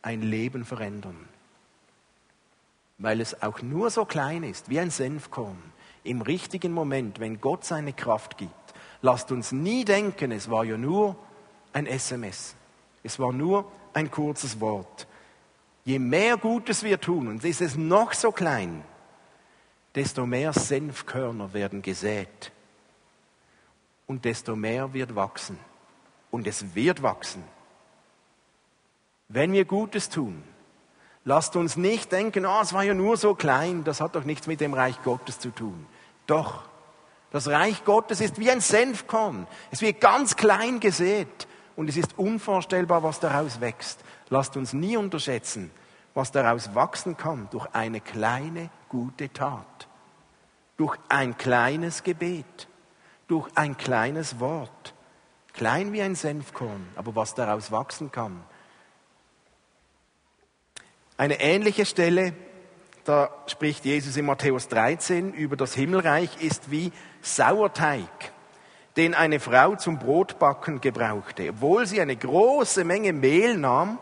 ein 0.00 0.22
Leben 0.22 0.64
verändern. 0.64 1.28
Weil 2.98 3.20
es 3.20 3.42
auch 3.42 3.62
nur 3.62 3.90
so 3.90 4.04
klein 4.04 4.44
ist, 4.44 4.68
wie 4.70 4.78
ein 4.78 4.90
Senfkorn, 4.90 5.58
im 6.04 6.22
richtigen 6.22 6.72
Moment, 6.72 7.18
wenn 7.18 7.40
Gott 7.40 7.64
seine 7.64 7.92
Kraft 7.92 8.38
gibt. 8.38 8.54
Lasst 9.02 9.32
uns 9.32 9.50
nie 9.50 9.84
denken, 9.84 10.30
es 10.30 10.50
war 10.50 10.64
ja 10.64 10.76
nur 10.76 11.16
ein 11.72 11.86
SMS. 11.86 12.54
Es 13.02 13.18
war 13.18 13.32
nur 13.32 13.70
ein 13.92 14.10
kurzes 14.10 14.60
Wort. 14.60 15.07
Je 15.88 15.98
mehr 15.98 16.36
Gutes 16.36 16.82
wir 16.82 17.00
tun, 17.00 17.28
und 17.28 17.42
ist 17.42 17.62
es 17.62 17.74
noch 17.74 18.12
so 18.12 18.30
klein, 18.30 18.84
desto 19.94 20.26
mehr 20.26 20.52
Senfkörner 20.52 21.54
werden 21.54 21.80
gesät 21.80 22.52
und 24.06 24.26
desto 24.26 24.54
mehr 24.54 24.92
wird 24.92 25.14
wachsen. 25.14 25.58
Und 26.30 26.46
es 26.46 26.74
wird 26.74 27.02
wachsen. 27.02 27.42
Wenn 29.28 29.50
wir 29.52 29.64
Gutes 29.64 30.10
tun, 30.10 30.42
lasst 31.24 31.56
uns 31.56 31.78
nicht 31.78 32.12
denken, 32.12 32.44
oh, 32.44 32.60
es 32.60 32.74
war 32.74 32.82
ja 32.82 32.92
nur 32.92 33.16
so 33.16 33.34
klein, 33.34 33.82
das 33.82 34.02
hat 34.02 34.14
doch 34.14 34.24
nichts 34.24 34.46
mit 34.46 34.60
dem 34.60 34.74
Reich 34.74 35.02
Gottes 35.02 35.38
zu 35.38 35.48
tun. 35.48 35.86
Doch, 36.26 36.64
das 37.30 37.48
Reich 37.48 37.86
Gottes 37.86 38.20
ist 38.20 38.38
wie 38.38 38.50
ein 38.50 38.60
Senfkorn. 38.60 39.46
Es 39.70 39.80
wird 39.80 40.02
ganz 40.02 40.36
klein 40.36 40.80
gesät 40.80 41.48
und 41.76 41.88
es 41.88 41.96
ist 41.96 42.18
unvorstellbar, 42.18 43.02
was 43.02 43.20
daraus 43.20 43.62
wächst. 43.62 44.00
Lasst 44.30 44.56
uns 44.56 44.72
nie 44.72 44.96
unterschätzen, 44.96 45.70
was 46.14 46.32
daraus 46.32 46.74
wachsen 46.74 47.16
kann 47.16 47.48
durch 47.50 47.66
eine 47.72 48.00
kleine 48.00 48.70
gute 48.88 49.32
Tat, 49.32 49.88
durch 50.76 50.96
ein 51.08 51.36
kleines 51.36 52.02
Gebet, 52.02 52.68
durch 53.26 53.48
ein 53.54 53.76
kleines 53.76 54.40
Wort. 54.40 54.94
Klein 55.52 55.92
wie 55.92 56.02
ein 56.02 56.14
Senfkorn, 56.14 56.86
aber 56.96 57.14
was 57.16 57.34
daraus 57.34 57.72
wachsen 57.72 58.12
kann. 58.12 58.42
Eine 61.16 61.40
ähnliche 61.40 61.84
Stelle, 61.84 62.32
da 63.04 63.30
spricht 63.46 63.84
Jesus 63.84 64.16
in 64.16 64.26
Matthäus 64.26 64.68
13 64.68 65.32
über 65.32 65.56
das 65.56 65.74
Himmelreich, 65.74 66.40
ist 66.40 66.70
wie 66.70 66.92
Sauerteig, 67.22 68.32
den 68.98 69.14
eine 69.14 69.38
Frau 69.38 69.76
zum 69.76 69.98
Brotbacken 69.98 70.80
gebrauchte. 70.80 71.50
Obwohl 71.50 71.86
sie 71.86 72.00
eine 72.00 72.16
große 72.16 72.84
Menge 72.84 73.12
Mehl 73.12 73.56
nahm, 73.56 73.98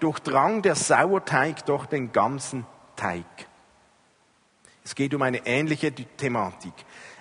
durchdrang 0.00 0.60
der 0.60 0.74
Sauerteig 0.74 1.64
doch 1.66 1.86
den 1.86 2.10
ganzen 2.10 2.66
Teig. 2.96 3.24
Es 4.84 4.96
geht 4.96 5.14
um 5.14 5.22
eine 5.22 5.46
ähnliche 5.46 5.92
Thematik. 5.92 6.72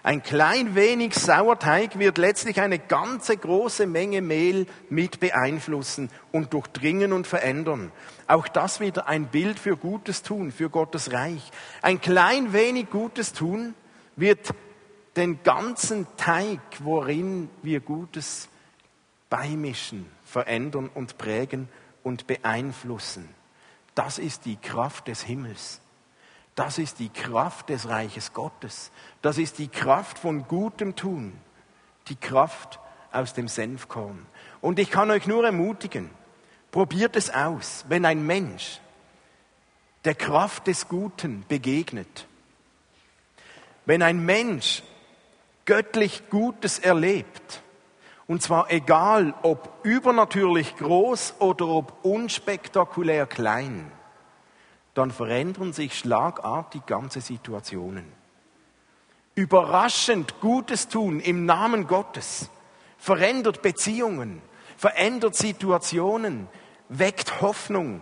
Ein 0.01 0.24
klein 0.24 0.74
wenig 0.74 1.13
Sauerteig 1.13 2.00
wird 2.00 2.17
letztlich 2.17 2.62
eine 2.62 2.79
ganze 2.79 3.38
große 3.38 3.86
Menge 3.86 4.21
Mehl 4.21 4.65
mit 4.89 5.19
beeinflussen 5.19 6.09
und 6.31 6.53
durchdringen 6.53 7.13
und 7.13 7.27
verändern. 7.27 7.91
Auch 8.25 8.48
das 8.48 8.79
wieder 8.79 9.07
ein 9.07 9.27
Bild 9.27 9.59
für 9.59 9.77
Gutes 9.77 10.24
tun, 10.24 10.51
für 10.51 10.69
Gottes 10.69 11.12
Reich. 11.12 11.51
Ein 11.83 12.01
klein 12.01 12.53
wenig 12.53 12.89
Gutes 12.89 13.33
tun 13.33 13.75
wird 14.15 14.53
den 15.15 15.43
ganzen 15.43 16.07
Teig, 16.17 16.59
worin 16.79 17.49
wir 17.61 17.79
Gutes 17.79 18.49
beimischen, 19.29 20.05
verändern 20.23 20.89
und 20.93 21.17
prägen 21.17 21.69
und 22.03 22.27
beeinflussen. 22.27 23.29
Das 23.95 24.19
ist 24.19 24.45
die 24.45 24.55
Kraft 24.55 25.07
des 25.07 25.23
Himmels. 25.23 25.81
Das 26.55 26.77
ist 26.77 26.99
die 26.99 27.10
Kraft 27.10 27.69
des 27.69 27.88
Reiches 27.88 28.34
Gottes. 28.34 28.91
Das 29.21 29.38
ist 29.38 29.60
die 29.60 29.67
Kraft 29.67 30.19
von 30.19 30.47
gutem 30.47 30.95
Tun. 30.95 31.34
Die 32.07 32.15
Kraft 32.15 32.79
aus 33.12 33.34
dem 33.34 33.47
Senfkorn. 33.47 34.25
Und 34.62 34.79
ich 34.79 34.89
kann 34.89 35.12
euch 35.12 35.25
nur 35.25 35.45
ermutigen, 35.45 36.10
probiert 36.71 37.15
es 37.15 37.29
aus, 37.29 37.86
wenn 37.88 38.05
ein 38.05 38.25
Mensch 38.25 38.79
der 40.05 40.15
Kraft 40.15 40.67
des 40.67 40.88
Guten 40.88 41.45
begegnet. 41.47 42.27
Wenn 43.86 44.01
ein 44.01 44.23
Mensch 44.25 44.84
göttlich 45.69 46.23
Gutes 46.32 46.79
erlebt, 46.79 47.62
und 48.25 48.41
zwar 48.41 48.71
egal, 48.71 49.36
ob 49.43 49.69
übernatürlich 49.84 50.75
groß 50.77 51.36
oder 51.38 51.67
ob 51.67 52.03
unspektakulär 52.03 53.27
klein, 53.27 53.91
dann 54.95 55.12
verändern 55.12 55.71
sich 55.71 55.93
schlagartig 55.93 56.88
ganze 56.88 57.21
Situationen. 57.21 58.12
Überraschend 59.36 60.39
Gutes 60.41 60.88
tun 60.88 61.19
im 61.19 61.45
Namen 61.45 61.86
Gottes 61.86 62.49
verändert 62.97 63.62
Beziehungen, 63.62 64.41
verändert 64.75 65.36
Situationen, 65.36 66.47
weckt 66.89 67.41
Hoffnung, 67.41 68.01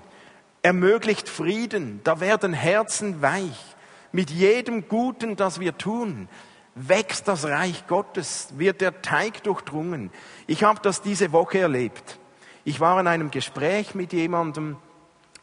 ermöglicht 0.61 1.27
Frieden, 1.27 1.99
da 2.05 2.21
werden 2.21 2.53
Herzen 2.53 3.21
weich. 3.21 3.75
Mit 4.13 4.29
jedem 4.29 4.87
Guten, 4.87 5.35
das 5.35 5.59
wir 5.59 5.77
tun, 5.77 6.29
wächst 6.77 7.27
das 7.27 7.45
Reich 7.45 7.87
Gottes, 7.87 8.49
wird 8.57 8.81
der 8.81 9.01
Teig 9.01 9.43
durchdrungen. 9.43 10.11
Ich 10.45 10.63
habe 10.63 10.79
das 10.81 11.01
diese 11.01 11.31
Woche 11.31 11.59
erlebt. 11.59 12.19
Ich 12.63 12.79
war 12.79 12.99
in 12.99 13.07
einem 13.07 13.31
Gespräch 13.31 13.95
mit 13.95 14.13
jemandem, 14.13 14.77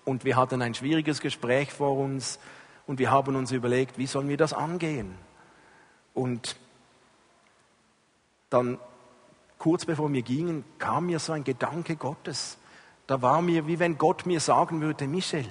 und 0.04 0.24
wir 0.24 0.36
hatten 0.36 0.62
ein 0.62 0.74
schwieriges 0.74 1.20
Gespräch 1.20 1.72
vor 1.72 1.96
uns 1.96 2.38
und 2.86 2.98
wir 2.98 3.10
haben 3.10 3.36
uns 3.36 3.52
überlegt, 3.52 3.96
wie 3.98 4.06
sollen 4.06 4.28
wir 4.28 4.36
das 4.36 4.52
angehen? 4.52 5.14
Und 6.12 6.56
dann, 8.50 8.78
kurz 9.58 9.86
bevor 9.86 10.12
wir 10.12 10.22
gingen, 10.22 10.64
kam 10.78 11.06
mir 11.06 11.18
so 11.18 11.32
ein 11.32 11.42
Gedanke 11.42 11.96
Gottes. 11.96 12.58
Da 13.06 13.22
war 13.22 13.42
mir, 13.42 13.66
wie 13.66 13.78
wenn 13.78 13.98
Gott 13.98 14.26
mir 14.26 14.40
sagen 14.40 14.80
würde, 14.80 15.06
Michel, 15.08 15.46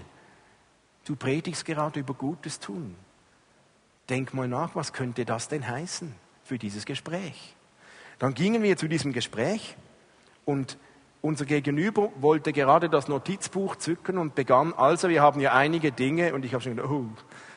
du 1.05 1.15
predigst 1.15 1.65
gerade 1.65 1.99
über 1.99 2.13
Gutes 2.13 2.59
tun. 2.59 2.95
Denk 4.09 4.33
mal 4.33 4.47
nach, 4.47 4.75
was 4.75 4.93
könnte 4.93 5.25
das 5.25 5.47
denn 5.47 5.67
heißen 5.67 6.13
für 6.43 6.57
dieses 6.57 6.85
Gespräch? 6.85 7.55
Dann 8.19 8.33
gingen 8.33 8.63
wir 8.63 8.77
zu 8.77 8.87
diesem 8.87 9.13
Gespräch 9.13 9.75
und 10.45 10.77
unser 11.21 11.45
Gegenüber 11.45 12.11
wollte 12.19 12.51
gerade 12.51 12.89
das 12.89 13.07
Notizbuch 13.07 13.77
zücken 13.77 14.17
und 14.17 14.35
begann, 14.35 14.73
also 14.73 15.07
wir 15.07 15.21
haben 15.21 15.39
ja 15.39 15.53
einige 15.53 15.93
Dinge 15.93 16.33
und 16.33 16.43
ich 16.43 16.53
habe 16.53 16.61
schon 16.61 16.75
gedacht, 16.75 16.91
oh, 16.91 17.05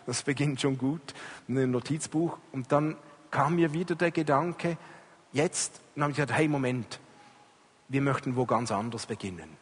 das 0.06 0.22
beginnt 0.22 0.60
schon 0.60 0.78
gut, 0.78 1.14
ein 1.48 1.72
Notizbuch. 1.72 2.38
Und 2.52 2.70
dann 2.70 2.96
kam 3.32 3.56
mir 3.56 3.72
wieder 3.72 3.96
der 3.96 4.12
Gedanke, 4.12 4.78
jetzt, 5.32 5.80
dann 5.94 6.04
habe 6.04 6.12
ich 6.12 6.16
gesagt, 6.16 6.32
hey 6.32 6.46
Moment, 6.46 7.00
wir 7.88 8.00
möchten 8.00 8.36
wo 8.36 8.46
ganz 8.46 8.70
anders 8.70 9.06
beginnen. 9.06 9.56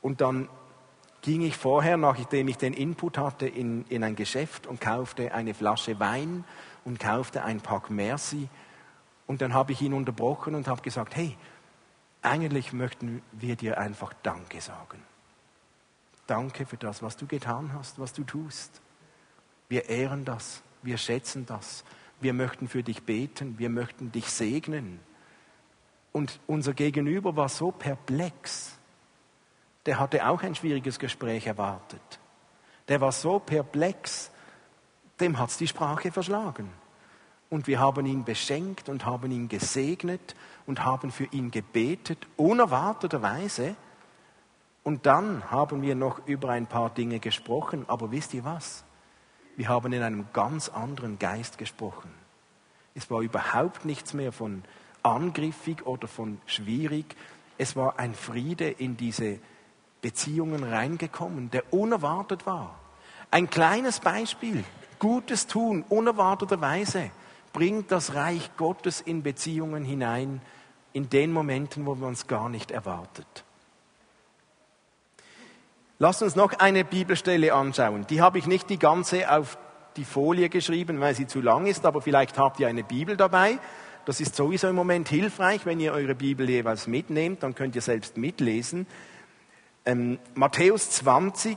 Und 0.00 0.20
dann 0.20 0.48
ging 1.28 1.42
ich 1.42 1.58
vorher, 1.58 1.98
nachdem 1.98 2.48
ich 2.48 2.56
den 2.56 2.72
Input 2.72 3.18
hatte, 3.18 3.46
in, 3.46 3.84
in 3.90 4.02
ein 4.02 4.16
Geschäft 4.16 4.66
und 4.66 4.80
kaufte 4.80 5.34
eine 5.34 5.52
Flasche 5.52 6.00
Wein 6.00 6.42
und 6.86 6.98
kaufte 6.98 7.44
ein 7.44 7.60
Pack 7.60 7.90
Merci. 7.90 8.48
Und 9.26 9.42
dann 9.42 9.52
habe 9.52 9.72
ich 9.72 9.82
ihn 9.82 9.92
unterbrochen 9.92 10.54
und 10.54 10.68
habe 10.68 10.80
gesagt, 10.80 11.14
hey, 11.14 11.36
eigentlich 12.22 12.72
möchten 12.72 13.20
wir 13.32 13.56
dir 13.56 13.78
einfach 13.78 14.14
Danke 14.22 14.62
sagen. 14.62 15.02
Danke 16.26 16.64
für 16.64 16.78
das, 16.78 17.02
was 17.02 17.18
du 17.18 17.26
getan 17.26 17.74
hast, 17.74 17.98
was 17.98 18.14
du 18.14 18.24
tust. 18.24 18.80
Wir 19.68 19.90
ehren 19.90 20.24
das, 20.24 20.62
wir 20.80 20.96
schätzen 20.96 21.44
das. 21.44 21.84
Wir 22.22 22.32
möchten 22.32 22.68
für 22.68 22.82
dich 22.82 23.02
beten, 23.02 23.58
wir 23.58 23.68
möchten 23.68 24.12
dich 24.12 24.30
segnen. 24.30 24.98
Und 26.10 26.40
unser 26.46 26.72
Gegenüber 26.72 27.36
war 27.36 27.50
so 27.50 27.70
perplex. 27.70 28.77
Der 29.88 29.98
hatte 29.98 30.28
auch 30.28 30.42
ein 30.42 30.54
schwieriges 30.54 30.98
Gespräch 30.98 31.46
erwartet. 31.46 32.20
Der 32.88 33.00
war 33.00 33.10
so 33.10 33.38
perplex, 33.38 34.30
dem 35.18 35.38
hat's 35.38 35.56
die 35.56 35.66
Sprache 35.66 36.12
verschlagen. 36.12 36.70
Und 37.48 37.66
wir 37.66 37.80
haben 37.80 38.04
ihn 38.04 38.22
beschenkt 38.22 38.90
und 38.90 39.06
haben 39.06 39.30
ihn 39.30 39.48
gesegnet 39.48 40.36
und 40.66 40.84
haben 40.84 41.10
für 41.10 41.24
ihn 41.30 41.50
gebetet, 41.50 42.26
unerwarteterweise. 42.36 43.76
Und 44.82 45.06
dann 45.06 45.50
haben 45.50 45.80
wir 45.80 45.94
noch 45.94 46.20
über 46.26 46.50
ein 46.50 46.66
paar 46.66 46.90
Dinge 46.90 47.18
gesprochen. 47.18 47.86
Aber 47.88 48.10
wisst 48.10 48.34
ihr 48.34 48.44
was? 48.44 48.84
Wir 49.56 49.70
haben 49.70 49.90
in 49.94 50.02
einem 50.02 50.26
ganz 50.34 50.68
anderen 50.68 51.18
Geist 51.18 51.56
gesprochen. 51.56 52.10
Es 52.94 53.10
war 53.10 53.22
überhaupt 53.22 53.86
nichts 53.86 54.12
mehr 54.12 54.32
von 54.32 54.64
angriffig 55.02 55.86
oder 55.86 56.08
von 56.08 56.42
schwierig. 56.44 57.16
Es 57.56 57.74
war 57.74 57.98
ein 57.98 58.12
Friede 58.14 58.68
in 58.68 58.98
diese 58.98 59.38
Beziehungen 60.00 60.64
reingekommen, 60.64 61.50
der 61.50 61.72
unerwartet 61.72 62.46
war. 62.46 62.78
Ein 63.30 63.50
kleines 63.50 64.00
Beispiel, 64.00 64.64
Gutes 64.98 65.46
tun, 65.46 65.84
unerwarteterweise, 65.88 67.10
bringt 67.52 67.90
das 67.90 68.14
Reich 68.14 68.50
Gottes 68.56 69.00
in 69.00 69.22
Beziehungen 69.22 69.84
hinein, 69.84 70.40
in 70.92 71.10
den 71.10 71.32
Momenten, 71.32 71.86
wo 71.86 71.94
man 71.94 72.12
es 72.12 72.26
gar 72.26 72.48
nicht 72.48 72.70
erwartet. 72.70 73.44
Lasst 75.98 76.22
uns 76.22 76.36
noch 76.36 76.52
eine 76.58 76.84
Bibelstelle 76.84 77.52
anschauen. 77.52 78.06
Die 78.08 78.20
habe 78.20 78.38
ich 78.38 78.46
nicht 78.46 78.70
die 78.70 78.78
ganze 78.78 79.30
auf 79.30 79.58
die 79.96 80.04
Folie 80.04 80.48
geschrieben, 80.48 81.00
weil 81.00 81.14
sie 81.14 81.26
zu 81.26 81.40
lang 81.40 81.66
ist, 81.66 81.84
aber 81.84 82.00
vielleicht 82.00 82.38
habt 82.38 82.60
ihr 82.60 82.68
eine 82.68 82.84
Bibel 82.84 83.16
dabei. 83.16 83.58
Das 84.04 84.20
ist 84.20 84.36
sowieso 84.36 84.68
im 84.68 84.76
Moment 84.76 85.08
hilfreich, 85.08 85.66
wenn 85.66 85.80
ihr 85.80 85.92
eure 85.92 86.14
Bibel 86.14 86.48
jeweils 86.48 86.86
mitnehmt, 86.86 87.42
dann 87.42 87.54
könnt 87.54 87.74
ihr 87.74 87.82
selbst 87.82 88.16
mitlesen. 88.16 88.86
Ähm, 89.88 90.18
Matthäus 90.34 90.90
20, 90.90 91.56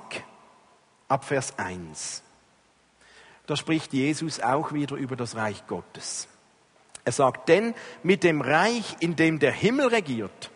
ab 1.10 1.26
Vers 1.26 1.60
1. 1.60 2.24
Da 3.46 3.58
spricht 3.58 3.92
Jesus 3.92 4.40
auch 4.40 4.72
wieder 4.72 4.96
über 4.96 5.18
das 5.18 5.36
Reich 5.36 5.68
Gottes. 5.68 6.30
Er 7.04 7.12
sagt, 7.12 7.50
denn 7.50 7.76
mit 8.04 8.24
dem 8.24 8.40
Reich, 8.40 8.96
in 9.02 9.18
dem 9.18 9.40
der 9.40 9.52
Himmel 9.52 9.88
regiert, 9.88 10.50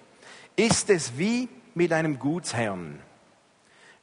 ist 0.55 0.89
es 0.89 1.17
wie 1.17 1.49
mit 1.73 1.91
einem 1.91 2.17
Gutsherrn 2.17 3.01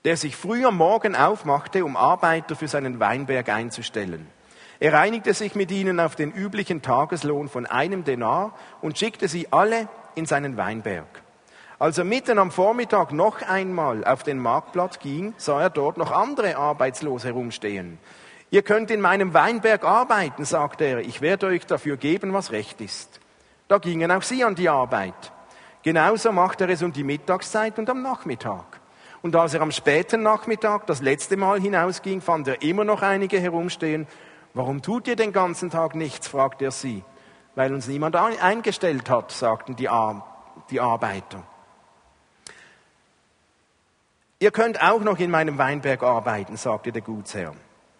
der 0.04 0.16
sich 0.16 0.36
früh 0.36 0.64
am 0.64 0.76
Morgen 0.76 1.14
aufmachte, 1.14 1.84
um 1.84 1.96
Arbeiter 1.96 2.56
für 2.56 2.68
seinen 2.68 2.98
Weinberg 2.98 3.48
einzustellen. 3.48 4.26
Er 4.80 4.94
reinigte 4.94 5.32
sich 5.32 5.54
mit 5.54 5.70
ihnen 5.70 6.00
auf 6.00 6.16
den 6.16 6.32
üblichen 6.32 6.82
Tageslohn 6.82 7.48
von 7.48 7.66
einem 7.66 8.02
Denar 8.02 8.54
und 8.80 8.98
schickte 8.98 9.28
sie 9.28 9.52
alle 9.52 9.88
in 10.16 10.26
seinen 10.26 10.56
Weinberg. 10.56 11.21
Als 11.82 11.98
er 11.98 12.04
mitten 12.04 12.38
am 12.38 12.52
Vormittag 12.52 13.10
noch 13.10 13.42
einmal 13.42 14.04
auf 14.04 14.22
den 14.22 14.38
Marktplatz 14.38 15.00
ging, 15.00 15.34
sah 15.36 15.62
er 15.62 15.68
dort 15.68 15.96
noch 15.96 16.12
andere 16.12 16.56
Arbeitslos 16.56 17.24
herumstehen. 17.24 17.98
Ihr 18.50 18.62
könnt 18.62 18.92
in 18.92 19.00
meinem 19.00 19.34
Weinberg 19.34 19.82
arbeiten, 19.82 20.44
sagte 20.44 20.84
er, 20.84 21.00
ich 21.00 21.20
werde 21.20 21.46
euch 21.46 21.66
dafür 21.66 21.96
geben, 21.96 22.32
was 22.32 22.52
recht 22.52 22.80
ist. 22.80 23.18
Da 23.66 23.78
gingen 23.78 24.12
auch 24.12 24.22
sie 24.22 24.44
an 24.44 24.54
die 24.54 24.68
Arbeit. 24.68 25.32
Genauso 25.82 26.30
machte 26.30 26.66
er 26.66 26.70
es 26.70 26.84
um 26.84 26.92
die 26.92 27.02
Mittagszeit 27.02 27.76
und 27.80 27.90
am 27.90 28.00
Nachmittag. 28.00 28.80
Und 29.20 29.34
als 29.34 29.52
er 29.54 29.62
am 29.62 29.72
späten 29.72 30.22
Nachmittag 30.22 30.86
das 30.86 31.02
letzte 31.02 31.36
Mal 31.36 31.60
hinausging, 31.60 32.20
fand 32.20 32.46
er 32.46 32.62
immer 32.62 32.84
noch 32.84 33.02
einige 33.02 33.40
herumstehen. 33.40 34.06
Warum 34.54 34.82
tut 34.82 35.08
ihr 35.08 35.16
den 35.16 35.32
ganzen 35.32 35.68
Tag 35.68 35.96
nichts? 35.96 36.28
fragte 36.28 36.66
er 36.66 36.70
sie. 36.70 37.02
Weil 37.56 37.74
uns 37.74 37.88
niemand 37.88 38.14
eingestellt 38.14 39.10
hat, 39.10 39.32
sagten 39.32 39.74
die, 39.74 39.88
Ar 39.88 40.28
die 40.70 40.80
Arbeiter. 40.80 41.42
Ihr 44.42 44.50
könnt 44.50 44.82
auch 44.82 45.02
noch 45.02 45.20
in 45.20 45.30
meinem 45.30 45.56
Weinberg 45.56 46.02
arbeiten, 46.02 46.56
sagte 46.56 46.90
der 46.90 47.00
Gutsherr. 47.00 47.54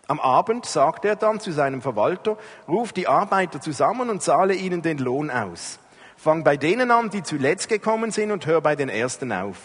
Am 0.09 0.19
Abend 0.19 0.67
sagte 0.67 1.07
er 1.07 1.15
dann 1.15 1.39
zu 1.39 1.53
seinem 1.53 1.81
Verwalter, 1.81 2.37
ruf 2.67 2.93
die 2.93 3.07
Arbeiter 3.07 3.61
zusammen 3.61 4.11
und 4.11 4.23
zahle 4.23 4.55
ihnen 4.55 4.83
den 4.83 4.99
Lohn 4.99 5.31
aus. 5.31 5.79
Fang 6.17 6.43
bei 6.43 6.57
denen 6.57 6.91
an, 6.91 7.11
die 7.11 7.23
zuletzt 7.23 7.69
gekommen 7.69 8.11
sind 8.11 8.33
und 8.33 8.45
hör 8.45 8.61
bei 8.61 8.75
den 8.75 8.89
Ersten 8.89 9.31
auf. 9.31 9.57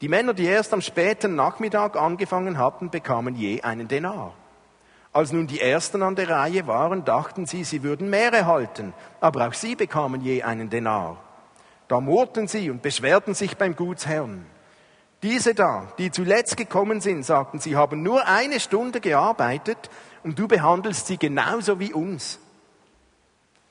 Die 0.00 0.08
Männer, 0.08 0.32
die 0.32 0.46
erst 0.46 0.72
am 0.72 0.80
späten 0.80 1.34
Nachmittag 1.34 1.96
angefangen 1.96 2.56
hatten, 2.56 2.88
bekamen 2.88 3.34
je 3.34 3.60
einen 3.60 3.86
Denar. 3.86 4.32
Als 5.12 5.32
nun 5.32 5.48
die 5.48 5.60
Ersten 5.60 6.02
an 6.02 6.16
der 6.16 6.30
Reihe 6.30 6.66
waren, 6.66 7.04
dachten 7.04 7.44
sie, 7.44 7.62
sie 7.62 7.82
würden 7.82 8.08
mehr 8.08 8.32
erhalten, 8.32 8.94
aber 9.20 9.48
auch 9.48 9.52
sie 9.52 9.76
bekamen 9.76 10.22
je 10.22 10.44
einen 10.44 10.70
Denar. 10.70 11.18
Da 11.88 12.00
murrten 12.00 12.48
sie 12.48 12.70
und 12.70 12.80
beschwerten 12.80 13.34
sich 13.34 13.58
beim 13.58 13.76
Gutsherrn. 13.76 14.46
Diese 15.22 15.54
da, 15.54 15.92
die 15.98 16.10
zuletzt 16.10 16.56
gekommen 16.56 17.00
sind, 17.00 17.24
sagten, 17.24 17.58
sie 17.58 17.76
haben 17.76 18.02
nur 18.02 18.26
eine 18.26 18.58
Stunde 18.58 19.00
gearbeitet 19.00 19.90
und 20.22 20.38
du 20.38 20.48
behandelst 20.48 21.06
sie 21.06 21.18
genauso 21.18 21.78
wie 21.78 21.92
uns. 21.92 22.38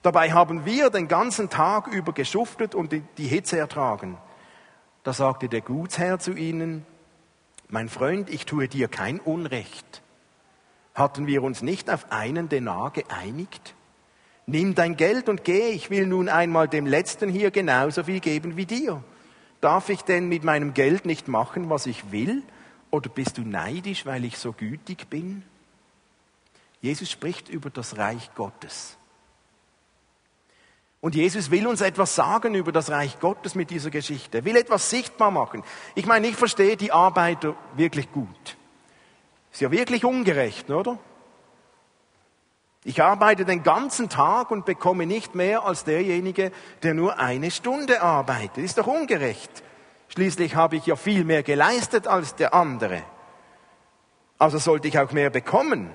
Dabei 0.02 0.32
haben 0.32 0.66
wir 0.66 0.90
den 0.90 1.08
ganzen 1.08 1.50
Tag 1.50 1.88
über 1.88 2.14
geschuftet 2.14 2.76
und 2.76 2.94
die 3.18 3.28
Hitze 3.28 3.58
ertragen. 3.58 4.18
Da 5.04 5.12
sagte 5.12 5.50
der 5.50 5.62
Gutsherr 5.62 6.20
zu 6.20 6.34
ihnen, 6.34 6.86
mein 7.68 7.90
Freund, 7.90 8.30
ich 8.30 8.46
tue 8.46 8.68
dir 8.68 8.88
kein 8.88 9.20
Unrecht. 9.20 10.02
Hatten 10.94 11.28
wir 11.28 11.44
uns 11.44 11.62
nicht 11.62 11.90
auf 11.90 12.12
einen 12.12 12.50
Denar 12.50 12.92
geeinigt? 12.92 13.76
Nimm 14.46 14.74
dein 14.74 14.98
Geld 14.98 15.30
und 15.30 15.44
geh, 15.44 15.70
ich 15.70 15.90
will 15.90 16.08
nun 16.08 16.30
einmal 16.30 16.68
dem 16.68 16.88
Letzten 16.88 17.30
hier 17.30 17.52
genauso 17.52 18.04
viel 18.04 18.20
geben 18.20 18.58
wie 18.58 18.66
dir. 18.66 19.04
Darf 19.62 19.90
ich 19.90 20.02
denn 20.02 20.30
mit 20.30 20.44
meinem 20.44 20.74
Geld 20.74 21.06
nicht 21.06 21.28
machen, 21.28 21.70
was 21.70 21.86
ich 21.86 22.12
will? 22.12 22.44
Oder 22.92 23.10
bist 23.10 23.38
du 23.38 23.42
neidisch, 23.42 24.06
weil 24.06 24.26
ich 24.26 24.38
so 24.38 24.54
gütig 24.54 25.10
bin? 25.10 25.44
Jesus 26.82 27.12
spricht 27.12 27.50
über 27.50 27.70
das 27.70 27.98
Reich 27.98 28.32
Gottes. 28.36 28.98
Und 31.02 31.16
Jesus 31.16 31.50
will 31.50 31.68
uns 31.68 31.82
etwas 31.82 32.16
sagen 32.16 32.56
über 32.56 32.72
das 32.72 32.90
Reich 32.90 33.20
Gottes 33.20 33.56
mit 33.56 33.70
dieser 33.70 33.90
Geschichte. 33.90 34.40
Er 34.40 34.46
will 34.46 34.58
etwas 34.58 34.90
sichtbar 34.90 35.32
machen. 35.32 35.64
Ich 35.96 36.06
meine, 36.06 36.28
ich 36.28 36.36
verstehe 36.36 36.76
die 36.76 36.92
Arbeiter 36.92 37.56
wirklich 37.76 38.12
gut. 38.12 38.58
Ist 39.52 39.62
ja 39.62 39.72
wirklich 39.72 40.04
ungerecht, 40.04 40.70
oder? 40.70 41.00
Ich 42.86 43.02
arbeite 43.02 43.44
den 43.44 43.64
ganzen 43.64 44.10
Tag 44.10 44.52
und 44.52 44.66
bekomme 44.66 45.06
nicht 45.06 45.36
mehr 45.36 45.66
als 45.66 45.84
derjenige, 45.84 46.52
der 46.82 46.94
nur 46.94 47.20
eine 47.20 47.52
Stunde 47.52 48.02
arbeitet. 48.02 48.64
Ist 48.64 48.78
doch 48.78 48.88
ungerecht. 48.88 49.64
Schließlich 50.08 50.56
habe 50.56 50.78
ich 50.78 50.86
ja 50.86 50.96
viel 50.96 51.26
mehr 51.26 51.44
geleistet 51.44 52.08
als 52.08 52.36
der 52.36 52.54
andere. 52.54 53.04
Also 54.38 54.58
sollte 54.58 54.88
ich 54.88 54.98
auch 54.98 55.12
mehr 55.12 55.30
bekommen. 55.30 55.92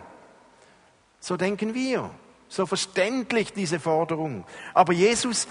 So 1.20 1.36
denken 1.36 1.74
wir. 1.74 2.10
So 2.48 2.66
verständlich 2.66 3.54
diese 3.54 3.80
Forderung. 3.80 4.44
Aber 4.74 4.92
Jesus 4.92 5.48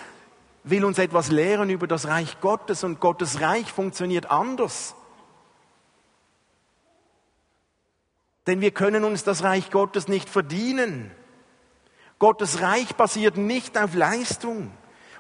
will 0.64 0.86
uns 0.86 1.00
etwas 1.00 1.32
lehren 1.32 1.70
über 1.72 1.88
das 1.88 2.08
Reich 2.08 2.40
Gottes 2.40 2.84
und 2.84 3.00
Gottes 3.00 3.42
Reich 3.42 3.72
funktioniert 3.72 4.30
anders. 4.30 4.96
Denn 8.46 8.62
wir 8.62 8.72
können 8.72 9.04
uns 9.04 9.24
das 9.24 9.44
Reich 9.44 9.72
Gottes 9.72 10.08
nicht 10.08 10.30
verdienen. 10.30 11.12
Gottes 12.24 12.62
Reich 12.62 12.96
basiert 12.96 13.36
nicht 13.36 13.78
auf 13.78 13.96
Leistung 13.96 14.72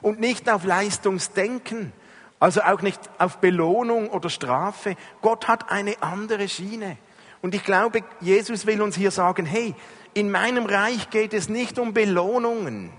und 0.01 0.21
nicht 0.21 0.49
auf 0.49 0.63
Leistungsdenken, 0.63 1.91
also 2.39 2.61
auch 2.61 2.81
nicht 2.81 2.97
auf 3.17 3.39
Belohnung 3.39 4.07
oder 4.07 4.29
Strafe. 4.29 4.95
Gott 5.21 5.49
hat 5.49 5.69
eine 5.69 6.01
andere 6.01 6.47
Schiene. 6.47 6.95
Und 7.41 7.55
ich 7.55 7.65
glaube, 7.65 8.05
Jesus 8.21 8.65
will 8.65 8.81
uns 8.81 8.95
hier 8.95 9.11
sagen, 9.11 9.45
hey, 9.45 9.75
in 10.13 10.31
meinem 10.31 10.65
Reich 10.65 11.09
geht 11.09 11.33
es 11.33 11.49
nicht 11.49 11.77
um 11.77 11.93
Belohnungen. 11.93 12.89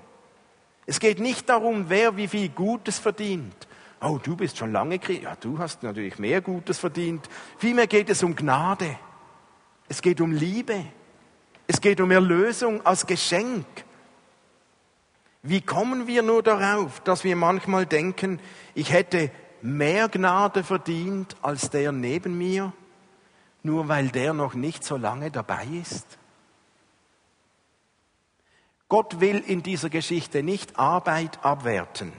Es 0.85 1.01
geht 1.01 1.19
nicht 1.19 1.49
darum, 1.49 1.87
wer 1.89 2.19
wie 2.19 2.29
viel 2.29 2.51
Gutes 2.51 2.99
verdient. 2.99 3.57
Oh, 4.03 4.21
du 4.23 4.37
bist 4.37 4.59
schon 4.59 4.71
lange 4.71 4.99
Christ. 4.99 5.23
Ja, 5.23 5.35
du 5.35 5.59
hast 5.59 5.83
natürlich 5.83 6.19
mehr 6.19 6.43
Gutes 6.43 6.79
verdient. 6.79 7.27
Vielmehr 7.57 7.87
geht 7.87 8.11
es 8.11 8.23
um 8.23 8.37
Gnade. 8.37 8.99
Es 9.89 10.03
geht 10.03 10.21
um 10.21 10.31
Liebe. 10.31 10.85
Es 11.67 11.81
geht 11.81 12.03
um 12.03 12.11
Erlösung 12.11 12.85
als 12.85 13.07
Geschenk. 13.07 13.65
Wie 15.47 15.61
kommen 15.61 16.07
wir 16.07 16.23
nur 16.23 16.43
darauf, 16.43 17.01
dass 17.01 17.23
wir 17.23 17.37
manchmal 17.37 17.85
denken, 17.85 18.41
ich 18.75 18.91
hätte 18.91 19.31
mehr 19.61 20.09
Gnade 20.09 20.65
verdient 20.65 21.37
als 21.43 21.69
der 21.69 21.93
neben 21.93 22.39
mir, 22.39 22.73
nur 23.63 23.89
weil 23.89 24.09
der 24.09 24.33
noch 24.33 24.55
nicht 24.55 24.85
so 24.85 24.97
lange 24.97 25.31
dabei 25.31 25.67
ist? 25.67 26.19
Gott 28.89 29.21
will 29.21 29.37
in 29.47 29.63
dieser 29.63 29.91
Geschichte 29.91 30.43
nicht 30.43 30.79
Arbeit 30.79 31.45
abwerten, 31.45 32.15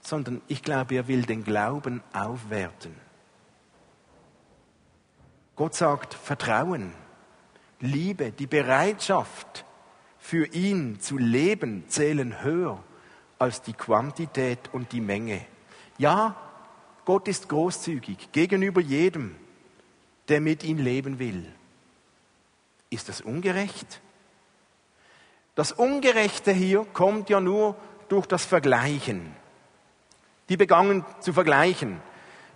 sondern 0.00 0.40
ich 0.46 0.62
glaube, 0.62 0.94
er 0.94 1.08
will 1.08 1.22
den 1.22 1.42
Glauben 1.42 2.04
aufwerten. 2.12 2.94
Gott 5.56 5.74
sagt 5.74 6.14
Vertrauen, 6.14 6.92
Liebe, 7.80 8.30
die 8.30 8.46
Bereitschaft 8.46 9.64
für 10.28 10.44
ihn 10.48 11.00
zu 11.00 11.16
leben 11.16 11.84
zählen 11.88 12.42
höher 12.42 12.84
als 13.38 13.62
die 13.62 13.72
Quantität 13.72 14.58
und 14.72 14.92
die 14.92 15.00
Menge. 15.00 15.40
Ja, 15.96 16.36
Gott 17.06 17.28
ist 17.28 17.48
großzügig 17.48 18.30
gegenüber 18.30 18.82
jedem, 18.82 19.36
der 20.28 20.42
mit 20.42 20.64
ihm 20.64 20.76
leben 20.76 21.18
will. 21.18 21.50
Ist 22.90 23.08
das 23.08 23.22
ungerecht? 23.22 24.02
Das 25.54 25.72
Ungerechte 25.72 26.52
hier 26.52 26.84
kommt 26.92 27.30
ja 27.30 27.40
nur 27.40 27.74
durch 28.10 28.26
das 28.26 28.44
Vergleichen. 28.44 29.34
Die 30.50 30.58
begannen 30.58 31.06
zu 31.20 31.32
vergleichen. 31.32 32.02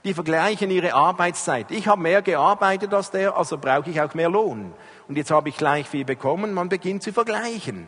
Die 0.05 0.15
vergleichen 0.15 0.71
ihre 0.71 0.95
Arbeitszeit. 0.95 1.71
Ich 1.71 1.87
habe 1.87 2.03
mehr 2.03 2.23
gearbeitet 2.23 2.93
als 2.93 3.11
der, 3.11 3.37
also 3.37 3.59
brauche 3.59 3.91
ich 3.91 4.01
auch 4.01 4.15
mehr 4.15 4.29
Lohn. 4.29 4.73
Und 5.09 5.17
jetzt 5.17 5.31
habe 5.31 5.49
ich 5.49 5.57
gleich 5.57 5.89
viel 5.89 6.05
bekommen. 6.05 6.55
Man 6.55 6.69
beginnt 6.69 7.03
zu 7.03 7.13
vergleichen. 7.13 7.87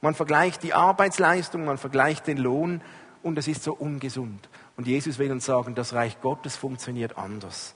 Man 0.00 0.14
vergleicht 0.14 0.62
die 0.62 0.74
Arbeitsleistung, 0.74 1.64
man 1.64 1.78
vergleicht 1.78 2.26
den 2.26 2.38
Lohn 2.38 2.80
und 3.22 3.38
es 3.38 3.48
ist 3.48 3.62
so 3.62 3.72
ungesund. 3.72 4.48
Und 4.76 4.86
Jesus 4.86 5.18
will 5.18 5.30
uns 5.30 5.44
sagen, 5.44 5.74
das 5.74 5.94
Reich 5.94 6.20
Gottes 6.20 6.56
funktioniert 6.56 7.16
anders. 7.18 7.74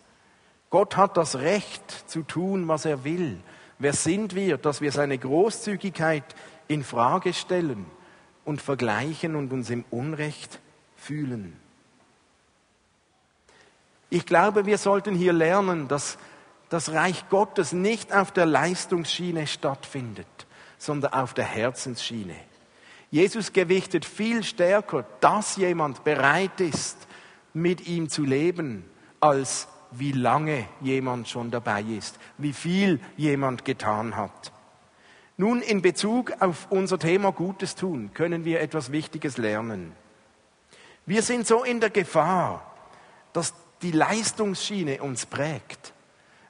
Gott 0.70 0.96
hat 0.96 1.16
das 1.16 1.37
Recht 1.37 1.90
zu 2.09 2.22
tun, 2.22 2.66
was 2.66 2.85
er 2.85 3.05
will 3.05 3.38
Wer 3.79 3.92
sind 3.92 4.35
wir, 4.35 4.57
dass 4.57 4.81
wir 4.81 4.90
seine 4.90 5.18
Großzügigkeit 5.18 6.24
in 6.66 6.83
Frage 6.83 7.35
stellen 7.35 7.85
und 8.44 8.62
vergleichen 8.62 9.37
und 9.37 9.52
uns 9.52 9.68
im 9.68 9.85
Unrecht 9.90 10.61
fühlen? 10.96 11.61
Ich 14.11 14.27
glaube, 14.27 14.66
wir 14.66 14.79
sollten 14.79 15.14
hier 15.14 15.33
lernen, 15.33 15.88
dass 15.88 16.19
das 16.69 16.92
Reich 16.92 17.29
Gottes 17.29 17.73
nicht 17.73 18.12
auf 18.12 18.33
der 18.33 18.47
Leistungsschiene 18.47 19.47
stattfindet, 19.47 20.27
sondern 20.79 21.12
auf 21.12 21.35
der 21.35 21.45
Herzensschiene. 21.45 22.37
Jesus 23.11 23.53
gewichtet 23.53 24.05
viel 24.05 24.42
stärker, 24.42 25.05
dass 25.21 25.57
jemand 25.57 26.05
bereit 26.05 26.61
ist, 26.61 26.99
mit 27.55 27.87
ihm 27.87 28.09
zu 28.09 28.25
leben, 28.25 28.85
als 29.21 29.69
wie 29.92 30.12
lange 30.12 30.66
jemand 30.81 31.29
schon 31.29 31.51
dabei 31.51 31.83
ist, 31.83 32.19
wie 32.38 32.53
viel 32.53 33.01
jemand 33.16 33.64
getan 33.64 34.16
hat. 34.16 34.53
Nun, 35.38 35.62
in 35.62 35.83
Bezug 35.83 36.33
auf 36.40 36.66
unser 36.71 36.99
Thema 36.99 37.31
Gutes 37.31 37.75
tun, 37.75 38.11
können 38.14 38.45
wir 38.45 38.61
etwas 38.61 38.90
Wichtiges 38.90 39.37
lernen. 39.37 39.92
Wir 41.05 41.23
sind 41.23 41.47
so 41.47 41.62
in 41.62 41.81
der 41.81 41.90
Gefahr, 41.90 42.75
dass 43.33 43.55
die 43.83 43.93
Leistungsschiene 43.93 45.03
uns 45.03 45.27
prägt, 45.27 45.93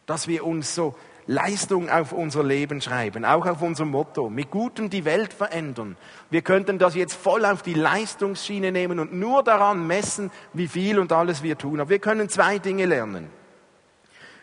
dass 0.07 0.29
wir 0.29 0.45
uns 0.45 0.75
so 0.75 0.95
Leistung 1.27 1.91
auf 1.91 2.13
unser 2.13 2.45
Leben 2.45 2.81
schreiben, 2.81 3.25
auch 3.25 3.47
auf 3.47 3.61
unser 3.61 3.85
Motto, 3.85 4.31
mit 4.31 4.51
Gutem 4.51 4.91
die 4.91 5.05
Welt 5.05 5.33
verändern. 5.33 5.97
Wir 6.31 6.43
könnten 6.43 6.79
das 6.79 6.95
jetzt 6.95 7.15
voll 7.15 7.45
auf 7.45 7.63
die 7.63 7.75
Leistungsschiene 7.75 8.71
nehmen 8.71 9.01
und 9.01 9.13
nur 9.13 9.43
daran 9.43 9.87
messen, 9.87 10.31
wie 10.53 10.69
viel 10.69 11.01
und 11.01 11.11
alles 11.13 11.43
wir 11.43 11.59
tun. 11.59 11.81
Aber 11.81 11.91
wir 11.91 11.99
können 11.99 12.29
zwei 12.29 12.59
Dinge 12.59 12.87
lernen. 12.87 13.29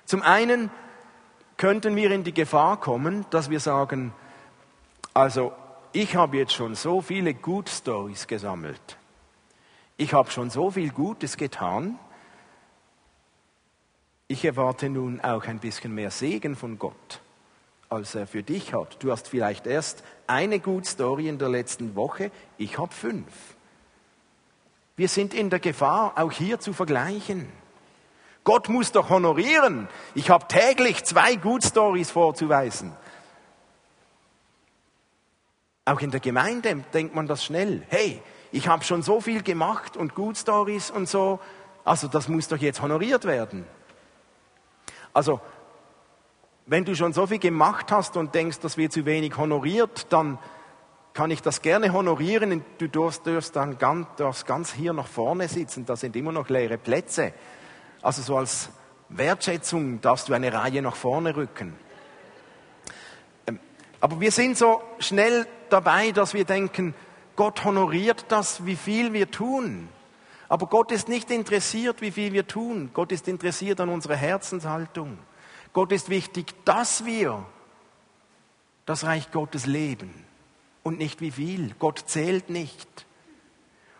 Zum 0.05 0.21
einen 0.21 0.69
könnten 1.55 1.95
wir 1.95 2.11
in 2.11 2.25
die 2.25 2.33
Gefahr 2.33 2.77
kommen, 2.77 3.25
dass 3.29 3.49
wir 3.49 3.61
sagen, 3.61 4.13
also 5.13 5.53
ich 5.93 6.17
habe 6.17 6.37
jetzt 6.37 6.53
schon 6.53 6.75
so 6.75 7.01
viele 7.01 7.33
Good 7.33 7.69
Stories 7.69 8.27
gesammelt. 8.27 8.97
Ich 9.95 10.13
habe 10.13 10.31
schon 10.31 10.49
so 10.49 10.71
viel 10.71 10.89
Gutes 10.89 11.37
getan 11.37 11.97
ich 14.27 14.45
erwarte 14.45 14.89
nun 14.89 15.21
auch 15.21 15.45
ein 15.45 15.59
bisschen 15.59 15.93
mehr 15.93 16.11
Segen 16.11 16.55
von 16.55 16.79
Gott, 16.79 17.21
als 17.89 18.15
er 18.15 18.27
für 18.27 18.43
dich 18.43 18.73
hat. 18.73 19.01
Du 19.03 19.11
hast 19.11 19.27
vielleicht 19.27 19.67
erst 19.67 20.03
eine 20.27 20.59
Good 20.59 20.85
Story 20.85 21.27
in 21.27 21.37
der 21.37 21.49
letzten 21.49 21.95
Woche, 21.95 22.31
ich 22.57 22.77
habe 22.77 22.93
fünf. 22.93 23.27
Wir 24.95 25.09
sind 25.09 25.33
in 25.33 25.49
der 25.49 25.59
Gefahr, 25.59 26.13
auch 26.15 26.31
hier 26.31 26.59
zu 26.59 26.71
vergleichen. 26.71 27.47
Gott 28.43 28.69
muss 28.69 28.91
doch 28.91 29.09
honorieren. 29.09 29.87
Ich 30.15 30.29
habe 30.29 30.47
täglich 30.47 31.03
zwei 31.03 31.35
Good 31.35 31.63
Stories 31.63 32.11
vorzuweisen. 32.11 32.91
Auch 35.85 35.99
in 35.99 36.11
der 36.11 36.19
Gemeinde 36.19 36.83
denkt 36.93 37.15
man 37.15 37.27
das 37.27 37.43
schnell. 37.43 37.83
Hey, 37.89 38.21
ich 38.51 38.67
habe 38.67 38.83
schon 38.83 39.01
so 39.01 39.19
viel 39.19 39.41
gemacht 39.41 39.97
und 39.97 40.13
Good 40.13 40.37
Stories 40.37 40.91
und 40.91 41.09
so. 41.09 41.39
Also 41.83 42.07
das 42.07 42.27
muss 42.27 42.47
doch 42.47 42.57
jetzt 42.57 42.81
honoriert 42.81 43.25
werden. 43.25 43.65
Also, 45.13 45.39
wenn 46.65 46.85
du 46.85 46.95
schon 46.95 47.13
so 47.13 47.27
viel 47.27 47.39
gemacht 47.39 47.91
hast 47.91 48.17
und 48.17 48.33
denkst, 48.33 48.59
das 48.59 48.77
wird 48.77 48.91
zu 48.91 49.05
wenig 49.05 49.37
honoriert, 49.37 50.07
dann 50.11 50.39
kann 51.13 51.29
ich 51.29 51.41
das 51.41 51.61
gerne 51.61 51.93
honorieren. 51.93 52.63
Du 52.77 52.87
darfst, 52.87 53.27
darfst 53.27 53.55
dann 53.55 53.77
ganz, 53.77 54.07
darfst 54.17 54.45
ganz 54.45 54.73
hier 54.73 54.93
nach 54.93 55.07
vorne 55.07 55.47
sitzen, 55.47 55.85
da 55.85 55.95
sind 55.95 56.15
immer 56.15 56.31
noch 56.31 56.49
leere 56.49 56.77
Plätze. 56.77 57.33
Also 58.01 58.21
so 58.21 58.37
als 58.37 58.69
Wertschätzung 59.09 60.01
darfst 60.01 60.29
du 60.29 60.33
eine 60.33 60.51
Reihe 60.51 60.81
nach 60.81 60.95
vorne 60.95 61.35
rücken. 61.35 61.75
Ähm, 63.45 63.59
aber 63.99 64.19
wir 64.19 64.31
sind 64.31 64.57
so 64.57 64.81
schnell 64.99 65.47
dabei, 65.69 66.11
dass 66.11 66.33
wir 66.33 66.45
denken, 66.45 66.95
Gott 67.35 67.63
honoriert 67.63 68.25
das, 68.29 68.65
wie 68.65 68.75
viel 68.75 69.13
wir 69.13 69.29
tun. 69.29 69.89
Aber 70.53 70.67
Gott 70.67 70.91
ist 70.91 71.09
nicht 71.09 71.31
interessiert, 71.31 72.01
wie 72.01 72.11
viel 72.11 72.31
wir 72.31 72.45
tun. 72.45 72.91
Gott 72.93 73.11
ist 73.11 73.27
interessiert 73.27 73.81
an 73.81 73.89
unserer 73.89 74.15
Herzenshaltung. 74.15 75.17
Gott 75.73 75.91
ist 75.91 76.09
wichtig, 76.09 76.53
dass 76.63 77.05
wir 77.05 77.43
das 78.85 79.03
Reich 79.03 79.31
Gottes 79.31 79.65
leben 79.65 80.13
und 80.83 80.99
nicht 80.99 81.21
wie 81.21 81.31
viel. 81.31 81.73
Gott 81.79 82.03
zählt 82.05 82.51
nicht. 82.51 83.07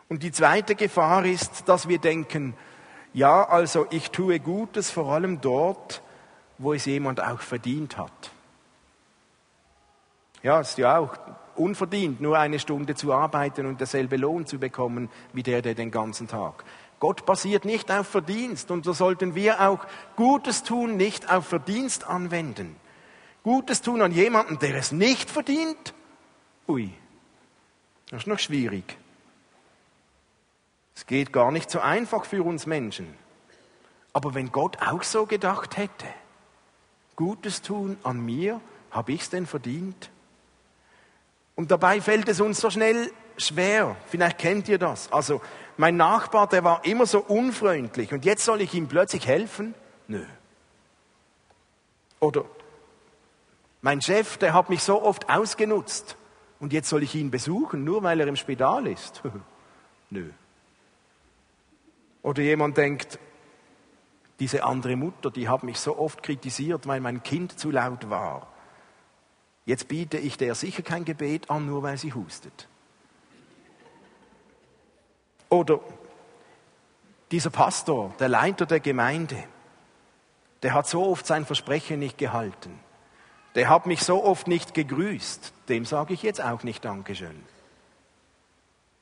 Und 0.10 0.22
die 0.22 0.32
zweite 0.32 0.76
Gefahr 0.76 1.26
ist, 1.26 1.68
dass 1.70 1.88
wir 1.88 1.98
denken, 1.98 2.54
ja, 3.16 3.50
also 3.50 3.88
ich 3.90 4.12
tue 4.12 4.40
Gutes 4.40 4.92
vor 4.92 5.12
allem 5.12 5.42
dort, 5.42 6.04
wo 6.60 6.74
es 6.74 6.86
jemand 6.86 7.20
auch 7.20 7.42
verdient 7.42 7.98
hat. 7.98 8.30
Ja, 10.44 10.60
ist 10.60 10.78
ja 10.78 11.00
auch 11.00 11.18
unverdient 11.56 12.22
nur 12.22 12.38
eine 12.38 12.60
Stunde 12.60 12.96
zu 12.96 13.14
arbeiten 13.14 13.66
und 13.66 13.80
derselbe 13.80 14.18
Lohn 14.18 14.46
zu 14.46 14.60
bekommen 14.60 15.10
wie 15.34 15.44
der, 15.44 15.62
der 15.62 15.76
den 15.76 15.92
ganzen 15.92 16.28
Tag. 16.28 16.64
Gott 17.00 17.26
basiert 17.26 17.66
nicht 17.66 17.92
auf 17.92 18.08
Verdienst 18.08 18.72
und 18.72 18.86
so 18.86 18.94
sollten 18.94 19.36
wir 19.36 19.62
auch 19.62 19.86
Gutes 20.16 20.64
tun 20.64 20.96
nicht 20.96 21.32
auf 21.32 21.46
Verdienst 21.48 22.08
anwenden. 22.08 22.76
Gutes 23.44 23.82
tun 23.82 24.02
an 24.02 24.14
jemanden, 24.14 24.58
der 24.60 24.76
es 24.76 24.92
nicht 24.92 25.30
verdient? 25.30 25.94
Ui, 26.68 26.94
das 28.10 28.22
ist 28.22 28.28
noch 28.28 28.40
schwierig. 28.40 28.98
Es 30.96 31.06
geht 31.06 31.34
gar 31.34 31.52
nicht 31.52 31.70
so 31.70 31.80
einfach 31.80 32.24
für 32.24 32.44
uns 32.44 32.66
Menschen. 32.66 33.14
Aber 34.14 34.34
wenn 34.34 34.52
Gott 34.52 34.78
auch 34.82 35.04
so 35.04 35.26
gedacht 35.26 35.76
hätte, 35.76 36.06
Gutes 37.16 37.62
tun 37.62 37.98
an 38.04 38.24
mir, 38.24 38.62
habe 38.92 39.12
ich 39.12 39.22
es 39.22 39.30
denn 39.30 39.46
verdient? 39.46 40.10
Und 41.56 41.72
dabei 41.72 42.02
fällt 42.02 42.28
es 42.30 42.42
uns 42.42 42.60
so 42.60 42.70
schnell 42.70 43.12
schwer. 43.38 43.96
Vielleicht 44.08 44.38
kennt 44.38 44.70
ihr 44.70 44.78
das. 44.78 45.12
Also 45.12 45.42
mein 45.78 45.98
Nachbar, 45.98 46.48
der 46.48 46.64
war 46.64 46.86
immer 46.86 47.06
so 47.06 47.20
unfreundlich 47.20 48.14
und 48.14 48.26
jetzt 48.26 48.46
soll 48.46 48.62
ich 48.62 48.74
ihm 48.74 48.88
plötzlich 48.88 49.28
helfen? 49.28 49.74
Nö. 50.08 50.24
Oder 52.20 52.46
mein 53.82 54.02
Chef, 54.02 54.38
der 54.38 54.54
hat 54.54 54.70
mich 54.70 54.82
so 54.84 55.02
oft 55.02 55.30
ausgenutzt 55.30 56.16
und 56.60 56.74
jetzt 56.74 56.90
soll 56.90 57.04
ich 57.04 57.16
ihn 57.16 57.32
besuchen, 57.32 57.84
nur 57.84 58.04
weil 58.04 58.20
er 58.20 58.28
im 58.28 58.36
Spital 58.36 58.88
ist? 58.88 59.22
Nö. 60.10 60.30
Oder 62.22 62.42
jemand 62.42 62.78
denkt, 62.78 63.20
diese 64.40 64.64
andere 64.64 64.96
Mutter, 64.96 65.30
die 65.30 65.50
hat 65.50 65.64
mich 65.64 65.80
so 65.80 65.98
oft 65.98 66.24
kritisiert, 66.24 66.88
weil 66.88 67.02
mein 67.02 67.22
Kind 67.24 67.60
zu 67.60 67.72
laut 67.72 68.10
war. 68.10 68.53
Jetzt 69.66 69.88
biete 69.88 70.18
ich 70.18 70.38
der 70.38 70.56
sicher 70.56 70.84
kein 70.84 71.06
Gebet 71.06 71.50
an, 71.50 71.66
nur 71.66 71.84
weil 71.84 71.98
sie 71.98 72.14
hustet. 72.14 72.68
Oder 75.50 75.80
dieser 77.32 77.50
Pastor, 77.50 78.14
der 78.20 78.28
Leiter 78.28 78.66
der 78.66 78.80
Gemeinde, 78.80 79.44
der 80.64 80.74
hat 80.74 80.88
so 80.88 81.06
oft 81.06 81.26
sein 81.26 81.46
Versprechen 81.46 82.00
nicht 82.00 82.18
gehalten. 82.18 82.80
Der 83.56 83.70
hat 83.70 83.86
mich 83.86 84.04
so 84.04 84.24
oft 84.24 84.48
nicht 84.48 84.74
gegrüßt. 84.74 85.54
Dem 85.70 85.86
sage 85.86 86.14
ich 86.14 86.24
jetzt 86.24 86.42
auch 86.42 86.64
nicht 86.64 86.84
Dankeschön. 86.84 87.44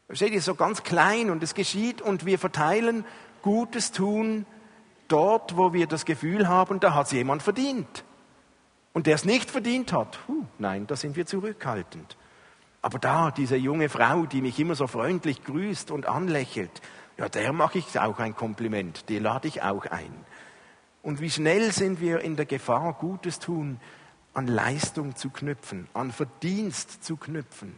Versteht 0.07 0.33
ihr, 0.33 0.41
so 0.41 0.55
ganz 0.55 0.83
klein 0.83 1.29
und 1.29 1.41
es 1.41 1.55
geschieht 1.55 2.01
und 2.01 2.25
wir 2.25 2.37
verteilen 2.37 3.05
Gutes 3.41 3.91
tun 3.91 4.45
dort, 5.07 5.55
wo 5.55 5.73
wir 5.73 5.87
das 5.87 6.05
Gefühl 6.05 6.47
haben, 6.47 6.79
da 6.79 6.93
hat 6.93 7.05
es 7.05 7.13
jemand 7.13 7.43
verdient. 7.43 8.03
Und 8.93 9.07
der 9.07 9.15
es 9.15 9.25
nicht 9.25 9.49
verdient 9.49 9.93
hat, 9.93 10.19
huh, 10.27 10.45
nein, 10.59 10.87
da 10.87 10.95
sind 10.95 11.15
wir 11.15 11.25
zurückhaltend. 11.25 12.17
Aber 12.81 12.99
da, 12.99 13.31
diese 13.31 13.55
junge 13.55 13.89
Frau, 13.89 14.25
die 14.25 14.41
mich 14.41 14.59
immer 14.59 14.75
so 14.75 14.87
freundlich 14.87 15.43
grüßt 15.43 15.91
und 15.91 16.07
anlächelt, 16.07 16.81
ja, 17.17 17.29
der 17.29 17.53
mache 17.53 17.77
ich 17.77 17.99
auch 17.99 18.19
ein 18.19 18.35
Kompliment, 18.35 19.07
die 19.09 19.19
lade 19.19 19.47
ich 19.47 19.61
auch 19.61 19.85
ein. 19.85 20.13
Und 21.03 21.21
wie 21.21 21.29
schnell 21.29 21.71
sind 21.71 22.01
wir 22.01 22.19
in 22.21 22.35
der 22.35 22.45
Gefahr, 22.45 22.93
Gutes 22.93 23.39
tun, 23.39 23.79
an 24.33 24.47
Leistung 24.47 25.15
zu 25.15 25.29
knüpfen, 25.29 25.87
an 25.93 26.11
Verdienst 26.11 27.03
zu 27.03 27.17
knüpfen. 27.17 27.75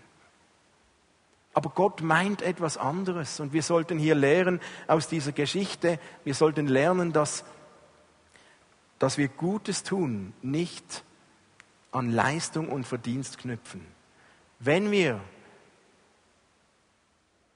Aber 1.53 1.69
Gott 1.69 2.01
meint 2.01 2.41
etwas 2.41 2.77
anderes 2.77 3.39
und 3.39 3.53
wir 3.53 3.61
sollten 3.61 3.99
hier 3.99 4.15
lernen 4.15 4.59
aus 4.87 5.07
dieser 5.07 5.31
Geschichte, 5.31 5.99
wir 6.23 6.33
sollten 6.33 6.67
lernen, 6.67 7.13
dass 7.13 7.45
dass 9.03 9.17
wir 9.17 9.27
Gutes 9.27 9.83
tun, 9.83 10.31
nicht 10.41 11.03
an 11.91 12.09
Leistung 12.09 12.69
und 12.69 12.87
Verdienst 12.87 13.37
knüpfen. 13.37 13.85
Wenn 14.59 14.91
wir 14.91 15.19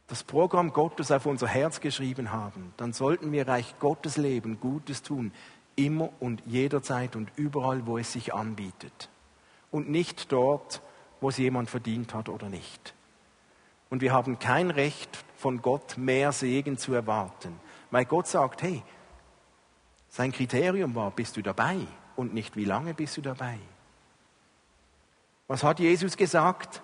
das 0.07 0.25
Programm 0.25 0.73
Gottes 0.73 1.09
auf 1.09 1.25
unser 1.25 1.47
Herz 1.47 1.79
geschrieben 1.79 2.33
haben, 2.33 2.73
dann 2.75 2.91
sollten 2.91 3.31
wir 3.31 3.47
Reich 3.47 3.75
Gottes 3.79 4.17
leben, 4.17 4.59
Gutes 4.59 5.03
tun, 5.03 5.31
immer 5.77 6.09
und 6.19 6.43
jederzeit 6.47 7.15
und 7.15 7.31
überall, 7.37 7.87
wo 7.87 7.97
es 7.97 8.11
sich 8.11 8.33
anbietet. 8.33 9.07
Und 9.71 9.89
nicht 9.89 10.33
dort, 10.33 10.81
wo 11.21 11.29
es 11.29 11.37
jemand 11.37 11.69
verdient 11.69 12.13
hat 12.13 12.27
oder 12.27 12.49
nicht. 12.49 12.93
Und 13.89 14.01
wir 14.01 14.11
haben 14.11 14.37
kein 14.37 14.69
Recht, 14.69 15.23
von 15.37 15.61
Gott 15.61 15.97
mehr 15.97 16.33
Segen 16.33 16.77
zu 16.77 16.93
erwarten. 16.93 17.57
Weil 17.89 18.03
Gott 18.03 18.27
sagt, 18.27 18.63
hey, 18.63 18.83
sein 20.17 20.31
Kriterium 20.31 20.95
war, 20.95 21.11
bist 21.11 21.37
du 21.37 21.43
dabei 21.43 21.77
und 22.15 22.33
nicht 22.33 22.55
wie 22.55 22.65
lange 22.65 22.95
bist 22.95 23.17
du 23.17 23.21
dabei. 23.21 23.59
Was 25.47 25.63
hat 25.63 25.79
Jesus 25.79 26.17
gesagt? 26.17 26.81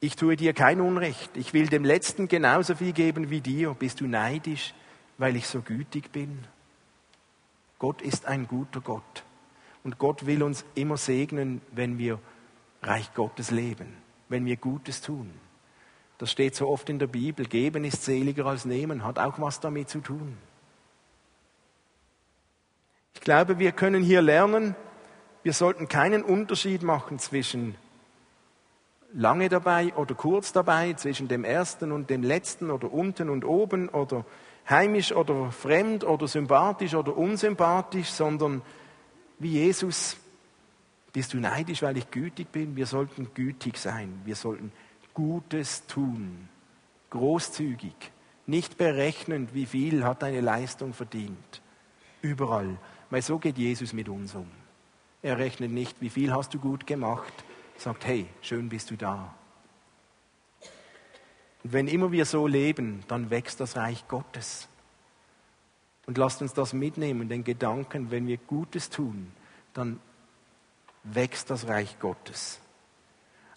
Ich 0.00 0.16
tue 0.16 0.34
dir 0.34 0.54
kein 0.54 0.80
Unrecht. 0.80 1.36
Ich 1.36 1.54
will 1.54 1.68
dem 1.68 1.84
Letzten 1.84 2.26
genauso 2.26 2.74
viel 2.74 2.92
geben 2.92 3.30
wie 3.30 3.40
dir. 3.40 3.74
Bist 3.74 4.00
du 4.00 4.08
neidisch, 4.08 4.74
weil 5.18 5.36
ich 5.36 5.46
so 5.46 5.62
gütig 5.62 6.10
bin? 6.10 6.44
Gott 7.78 8.02
ist 8.02 8.26
ein 8.26 8.48
guter 8.48 8.80
Gott. 8.80 9.22
Und 9.84 9.98
Gott 9.98 10.26
will 10.26 10.42
uns 10.42 10.64
immer 10.74 10.96
segnen, 10.96 11.60
wenn 11.70 11.96
wir 11.96 12.18
Reich 12.82 13.14
Gottes 13.14 13.52
leben, 13.52 13.86
wenn 14.28 14.46
wir 14.46 14.56
Gutes 14.56 15.00
tun. 15.00 15.30
Das 16.18 16.32
steht 16.32 16.56
so 16.56 16.68
oft 16.68 16.90
in 16.90 16.98
der 16.98 17.06
Bibel. 17.06 17.46
Geben 17.46 17.84
ist 17.84 18.02
seliger 18.02 18.46
als 18.46 18.64
nehmen, 18.64 19.04
hat 19.04 19.20
auch 19.20 19.38
was 19.38 19.60
damit 19.60 19.88
zu 19.88 20.00
tun. 20.00 20.36
Ich 23.14 23.20
glaube, 23.20 23.58
wir 23.58 23.72
können 23.72 24.02
hier 24.02 24.22
lernen, 24.22 24.76
wir 25.42 25.52
sollten 25.52 25.88
keinen 25.88 26.22
Unterschied 26.22 26.82
machen 26.82 27.18
zwischen 27.18 27.76
lange 29.12 29.48
dabei 29.48 29.94
oder 29.94 30.14
kurz 30.14 30.52
dabei, 30.52 30.92
zwischen 30.94 31.28
dem 31.28 31.44
ersten 31.44 31.92
und 31.92 32.10
dem 32.10 32.22
letzten 32.22 32.70
oder 32.70 32.92
unten 32.92 33.30
und 33.30 33.44
oben 33.44 33.88
oder 33.88 34.24
heimisch 34.68 35.12
oder 35.12 35.50
fremd 35.52 36.04
oder 36.04 36.26
sympathisch 36.28 36.94
oder 36.94 37.16
unsympathisch, 37.16 38.08
sondern 38.08 38.62
wie 39.38 39.52
Jesus, 39.52 40.16
bist 41.12 41.32
du 41.32 41.38
neidisch, 41.38 41.82
weil 41.82 41.96
ich 41.96 42.10
gütig 42.10 42.50
bin? 42.50 42.76
Wir 42.76 42.86
sollten 42.86 43.32
gütig 43.34 43.76
sein. 43.78 44.20
Wir 44.24 44.36
sollten 44.36 44.72
Gutes 45.12 45.86
tun. 45.86 46.48
Großzügig. 47.10 47.94
Nicht 48.46 48.76
berechnend, 48.76 49.54
wie 49.54 49.66
viel 49.66 50.04
hat 50.04 50.22
deine 50.22 50.40
Leistung 50.40 50.92
verdient. 50.92 51.62
Überall. 52.20 52.76
Weil 53.10 53.22
so 53.22 53.38
geht 53.38 53.58
Jesus 53.58 53.92
mit 53.92 54.08
uns 54.08 54.34
um. 54.34 54.50
Er 55.22 55.38
rechnet 55.38 55.70
nicht, 55.70 56.00
wie 56.00 56.10
viel 56.10 56.32
hast 56.32 56.52
du 56.54 56.58
gut 56.58 56.86
gemacht. 56.86 57.32
Sagt, 57.76 58.04
hey, 58.06 58.26
schön 58.42 58.68
bist 58.68 58.90
du 58.90 58.96
da. 58.96 59.34
Und 61.62 61.72
wenn 61.72 61.88
immer 61.88 62.12
wir 62.12 62.26
so 62.26 62.46
leben, 62.46 63.02
dann 63.08 63.30
wächst 63.30 63.60
das 63.60 63.76
Reich 63.76 64.06
Gottes. 64.06 64.68
Und 66.06 66.18
lasst 66.18 66.42
uns 66.42 66.52
das 66.52 66.74
mitnehmen, 66.74 67.28
den 67.28 67.44
Gedanken, 67.44 68.10
wenn 68.10 68.26
wir 68.26 68.36
Gutes 68.36 68.90
tun, 68.90 69.32
dann 69.72 69.98
wächst 71.02 71.50
das 71.50 71.66
Reich 71.66 71.98
Gottes. 71.98 72.60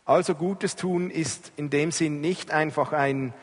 Also 0.05 0.35
Gutes 0.35 0.77
tun 0.77 1.11
ist 1.11 1.51
in 1.57 1.69
dem 1.69 1.91
Sinn 1.91 2.21
nicht 2.21 2.51
einfach 2.51 2.93
ein 2.93 3.33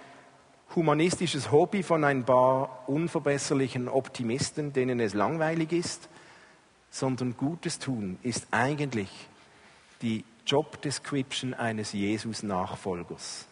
humanistisches 0.75 1.51
Hobby 1.51 1.83
von 1.83 2.05
ein 2.05 2.25
paar 2.25 2.89
unverbesserlichen 2.89 3.89
Optimisten, 3.89 4.73
denen 4.73 5.01
es 5.01 5.15
langweilig 5.15 5.73
ist, 5.73 6.09
sondern 6.91 7.37
Gutes 7.37 7.79
tun 7.79 8.19
ist 8.23 8.47
eigentlich 8.51 9.11
die 10.03 10.25
Job 10.47 10.81
Description 10.83 11.55
eines 11.55 11.93
Jesus-Nachfolgers. 11.93 13.47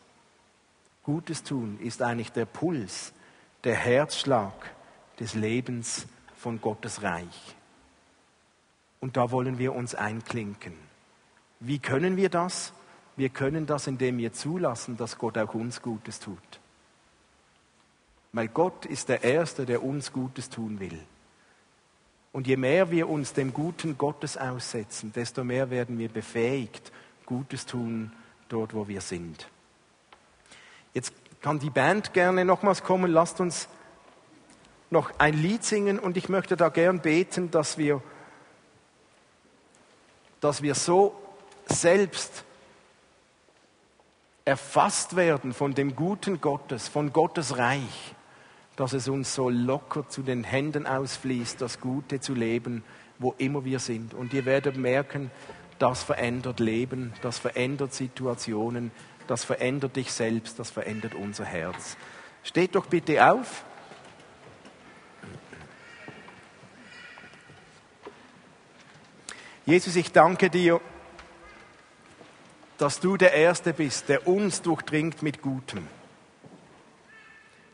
Gutes 1.02 1.42
tun 1.42 1.78
ist 1.80 2.02
eigentlich 2.02 2.32
der 2.32 2.44
Puls, 2.44 3.12
der 3.64 3.74
Herzschlag 3.74 4.52
des 5.18 5.34
Lebens 5.34 6.06
von 6.36 6.60
Gottes 6.60 7.02
Reich. 7.02 7.56
Und 9.00 9.16
da 9.16 9.30
wollen 9.30 9.58
wir 9.58 9.74
uns 9.74 9.94
einklinken. 9.94 10.74
Wie 11.58 11.78
können 11.78 12.16
wir 12.16 12.28
das? 12.28 12.72
Wir 13.16 13.28
können 13.28 13.66
das, 13.66 13.86
indem 13.86 14.18
wir 14.18 14.32
zulassen, 14.32 14.96
dass 14.96 15.18
Gott 15.18 15.36
auch 15.38 15.54
uns 15.54 15.82
Gutes 15.82 16.20
tut. 16.20 16.60
Weil 18.32 18.48
Gott 18.48 18.86
ist 18.86 19.08
der 19.08 19.24
Erste, 19.24 19.66
der 19.66 19.82
uns 19.82 20.12
Gutes 20.12 20.48
tun 20.48 20.80
will. 20.80 20.98
Und 22.32 22.46
je 22.46 22.56
mehr 22.56 22.90
wir 22.90 23.10
uns 23.10 23.34
dem 23.34 23.52
Guten 23.52 23.98
Gottes 23.98 24.38
aussetzen, 24.38 25.12
desto 25.12 25.44
mehr 25.44 25.68
werden 25.70 25.98
wir 25.98 26.08
befähigt, 26.08 26.90
Gutes 27.26 27.66
tun 27.66 28.10
dort, 28.48 28.72
wo 28.74 28.88
wir 28.88 29.02
sind. 29.02 29.48
Jetzt 30.94 31.12
kann 31.42 31.58
die 31.58 31.70
Band 31.70 32.14
gerne 32.14 32.44
nochmals 32.44 32.82
kommen. 32.82 33.10
Lasst 33.10 33.40
uns 33.40 33.68
noch 34.90 35.12
ein 35.18 35.34
Lied 35.34 35.64
singen 35.64 35.98
und 35.98 36.16
ich 36.16 36.28
möchte 36.28 36.56
da 36.56 36.68
gern 36.68 37.00
beten, 37.00 37.50
dass 37.50 37.76
wir, 37.76 38.02
dass 40.40 40.62
wir 40.62 40.74
so 40.74 41.14
selbst 41.66 42.44
erfasst 44.44 45.16
werden 45.16 45.52
von 45.52 45.74
dem 45.74 45.96
Guten 45.96 46.40
Gottes, 46.40 46.88
von 46.88 47.12
Gottes 47.12 47.58
Reich, 47.58 48.14
dass 48.82 48.94
es 48.94 49.06
uns 49.06 49.32
so 49.32 49.48
locker 49.48 50.08
zu 50.08 50.22
den 50.22 50.42
Händen 50.42 50.88
ausfließt, 50.88 51.60
das 51.60 51.78
Gute 51.78 52.18
zu 52.18 52.34
leben, 52.34 52.82
wo 53.20 53.32
immer 53.38 53.64
wir 53.64 53.78
sind. 53.78 54.12
Und 54.12 54.34
ihr 54.34 54.44
werdet 54.44 54.76
merken, 54.76 55.30
das 55.78 56.02
verändert 56.02 56.58
Leben, 56.58 57.12
das 57.22 57.38
verändert 57.38 57.94
Situationen, 57.94 58.90
das 59.28 59.44
verändert 59.44 59.94
dich 59.94 60.10
selbst, 60.10 60.58
das 60.58 60.72
verändert 60.72 61.14
unser 61.14 61.44
Herz. 61.44 61.96
Steht 62.42 62.74
doch 62.74 62.86
bitte 62.86 63.24
auf. 63.24 63.64
Jesus, 69.64 69.94
ich 69.94 70.10
danke 70.10 70.50
dir, 70.50 70.80
dass 72.78 72.98
du 72.98 73.16
der 73.16 73.32
Erste 73.32 73.72
bist, 73.74 74.08
der 74.08 74.26
uns 74.26 74.60
durchdringt 74.60 75.22
mit 75.22 75.40
Gutem. 75.40 75.86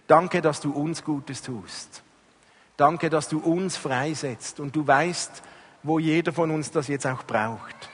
Danke, 0.08 0.42
dass 0.42 0.60
du 0.60 0.72
uns 0.72 1.04
Gutes 1.04 1.42
tust. 1.42 2.02
Danke, 2.76 3.10
dass 3.10 3.28
du 3.28 3.38
uns 3.38 3.76
freisetzt 3.76 4.58
und 4.58 4.74
du 4.74 4.86
weißt, 4.86 5.42
wo 5.82 5.98
jeder 5.98 6.32
von 6.32 6.50
uns 6.50 6.70
das 6.70 6.88
jetzt 6.88 7.06
auch 7.06 7.24
braucht. 7.24 7.90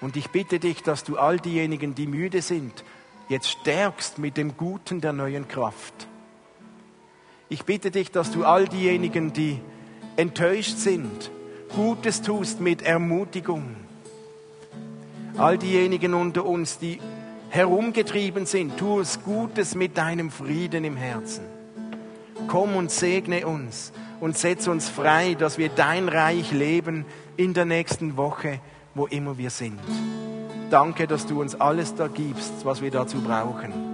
Und 0.00 0.16
ich 0.16 0.30
bitte 0.30 0.58
dich, 0.58 0.82
dass 0.82 1.04
du 1.04 1.16
all 1.16 1.38
diejenigen, 1.38 1.94
die 1.94 2.06
müde 2.06 2.42
sind, 2.42 2.84
jetzt 3.28 3.48
stärkst 3.48 4.18
mit 4.18 4.36
dem 4.36 4.56
Guten 4.56 5.00
der 5.00 5.12
neuen 5.12 5.48
Kraft. 5.48 6.06
Ich 7.48 7.64
bitte 7.64 7.90
dich, 7.90 8.10
dass 8.10 8.30
du 8.30 8.44
all 8.44 8.68
diejenigen, 8.68 9.32
die 9.32 9.60
enttäuscht 10.16 10.76
sind, 10.76 11.30
Gutes 11.74 12.20
tust 12.20 12.60
mit 12.60 12.82
Ermutigung. 12.82 13.76
All 15.38 15.56
diejenigen 15.56 16.12
unter 16.12 16.44
uns, 16.44 16.78
die 16.78 17.00
herumgetrieben 17.52 18.46
sind, 18.46 18.78
tu 18.78 19.00
es 19.00 19.22
Gutes 19.22 19.74
mit 19.74 19.98
deinem 19.98 20.30
Frieden 20.30 20.84
im 20.84 20.96
Herzen. 20.96 21.44
Komm 22.48 22.74
und 22.76 22.90
segne 22.90 23.46
uns 23.46 23.92
und 24.20 24.38
setz 24.38 24.68
uns 24.68 24.88
frei, 24.88 25.34
dass 25.34 25.58
wir 25.58 25.68
dein 25.68 26.08
Reich 26.08 26.50
leben 26.50 27.04
in 27.36 27.52
der 27.52 27.66
nächsten 27.66 28.16
Woche, 28.16 28.58
wo 28.94 29.06
immer 29.06 29.36
wir 29.36 29.50
sind. 29.50 29.78
Danke, 30.70 31.06
dass 31.06 31.26
du 31.26 31.42
uns 31.42 31.54
alles 31.54 31.94
da 31.94 32.08
gibst, 32.08 32.64
was 32.64 32.80
wir 32.80 32.90
dazu 32.90 33.20
brauchen. 33.20 33.91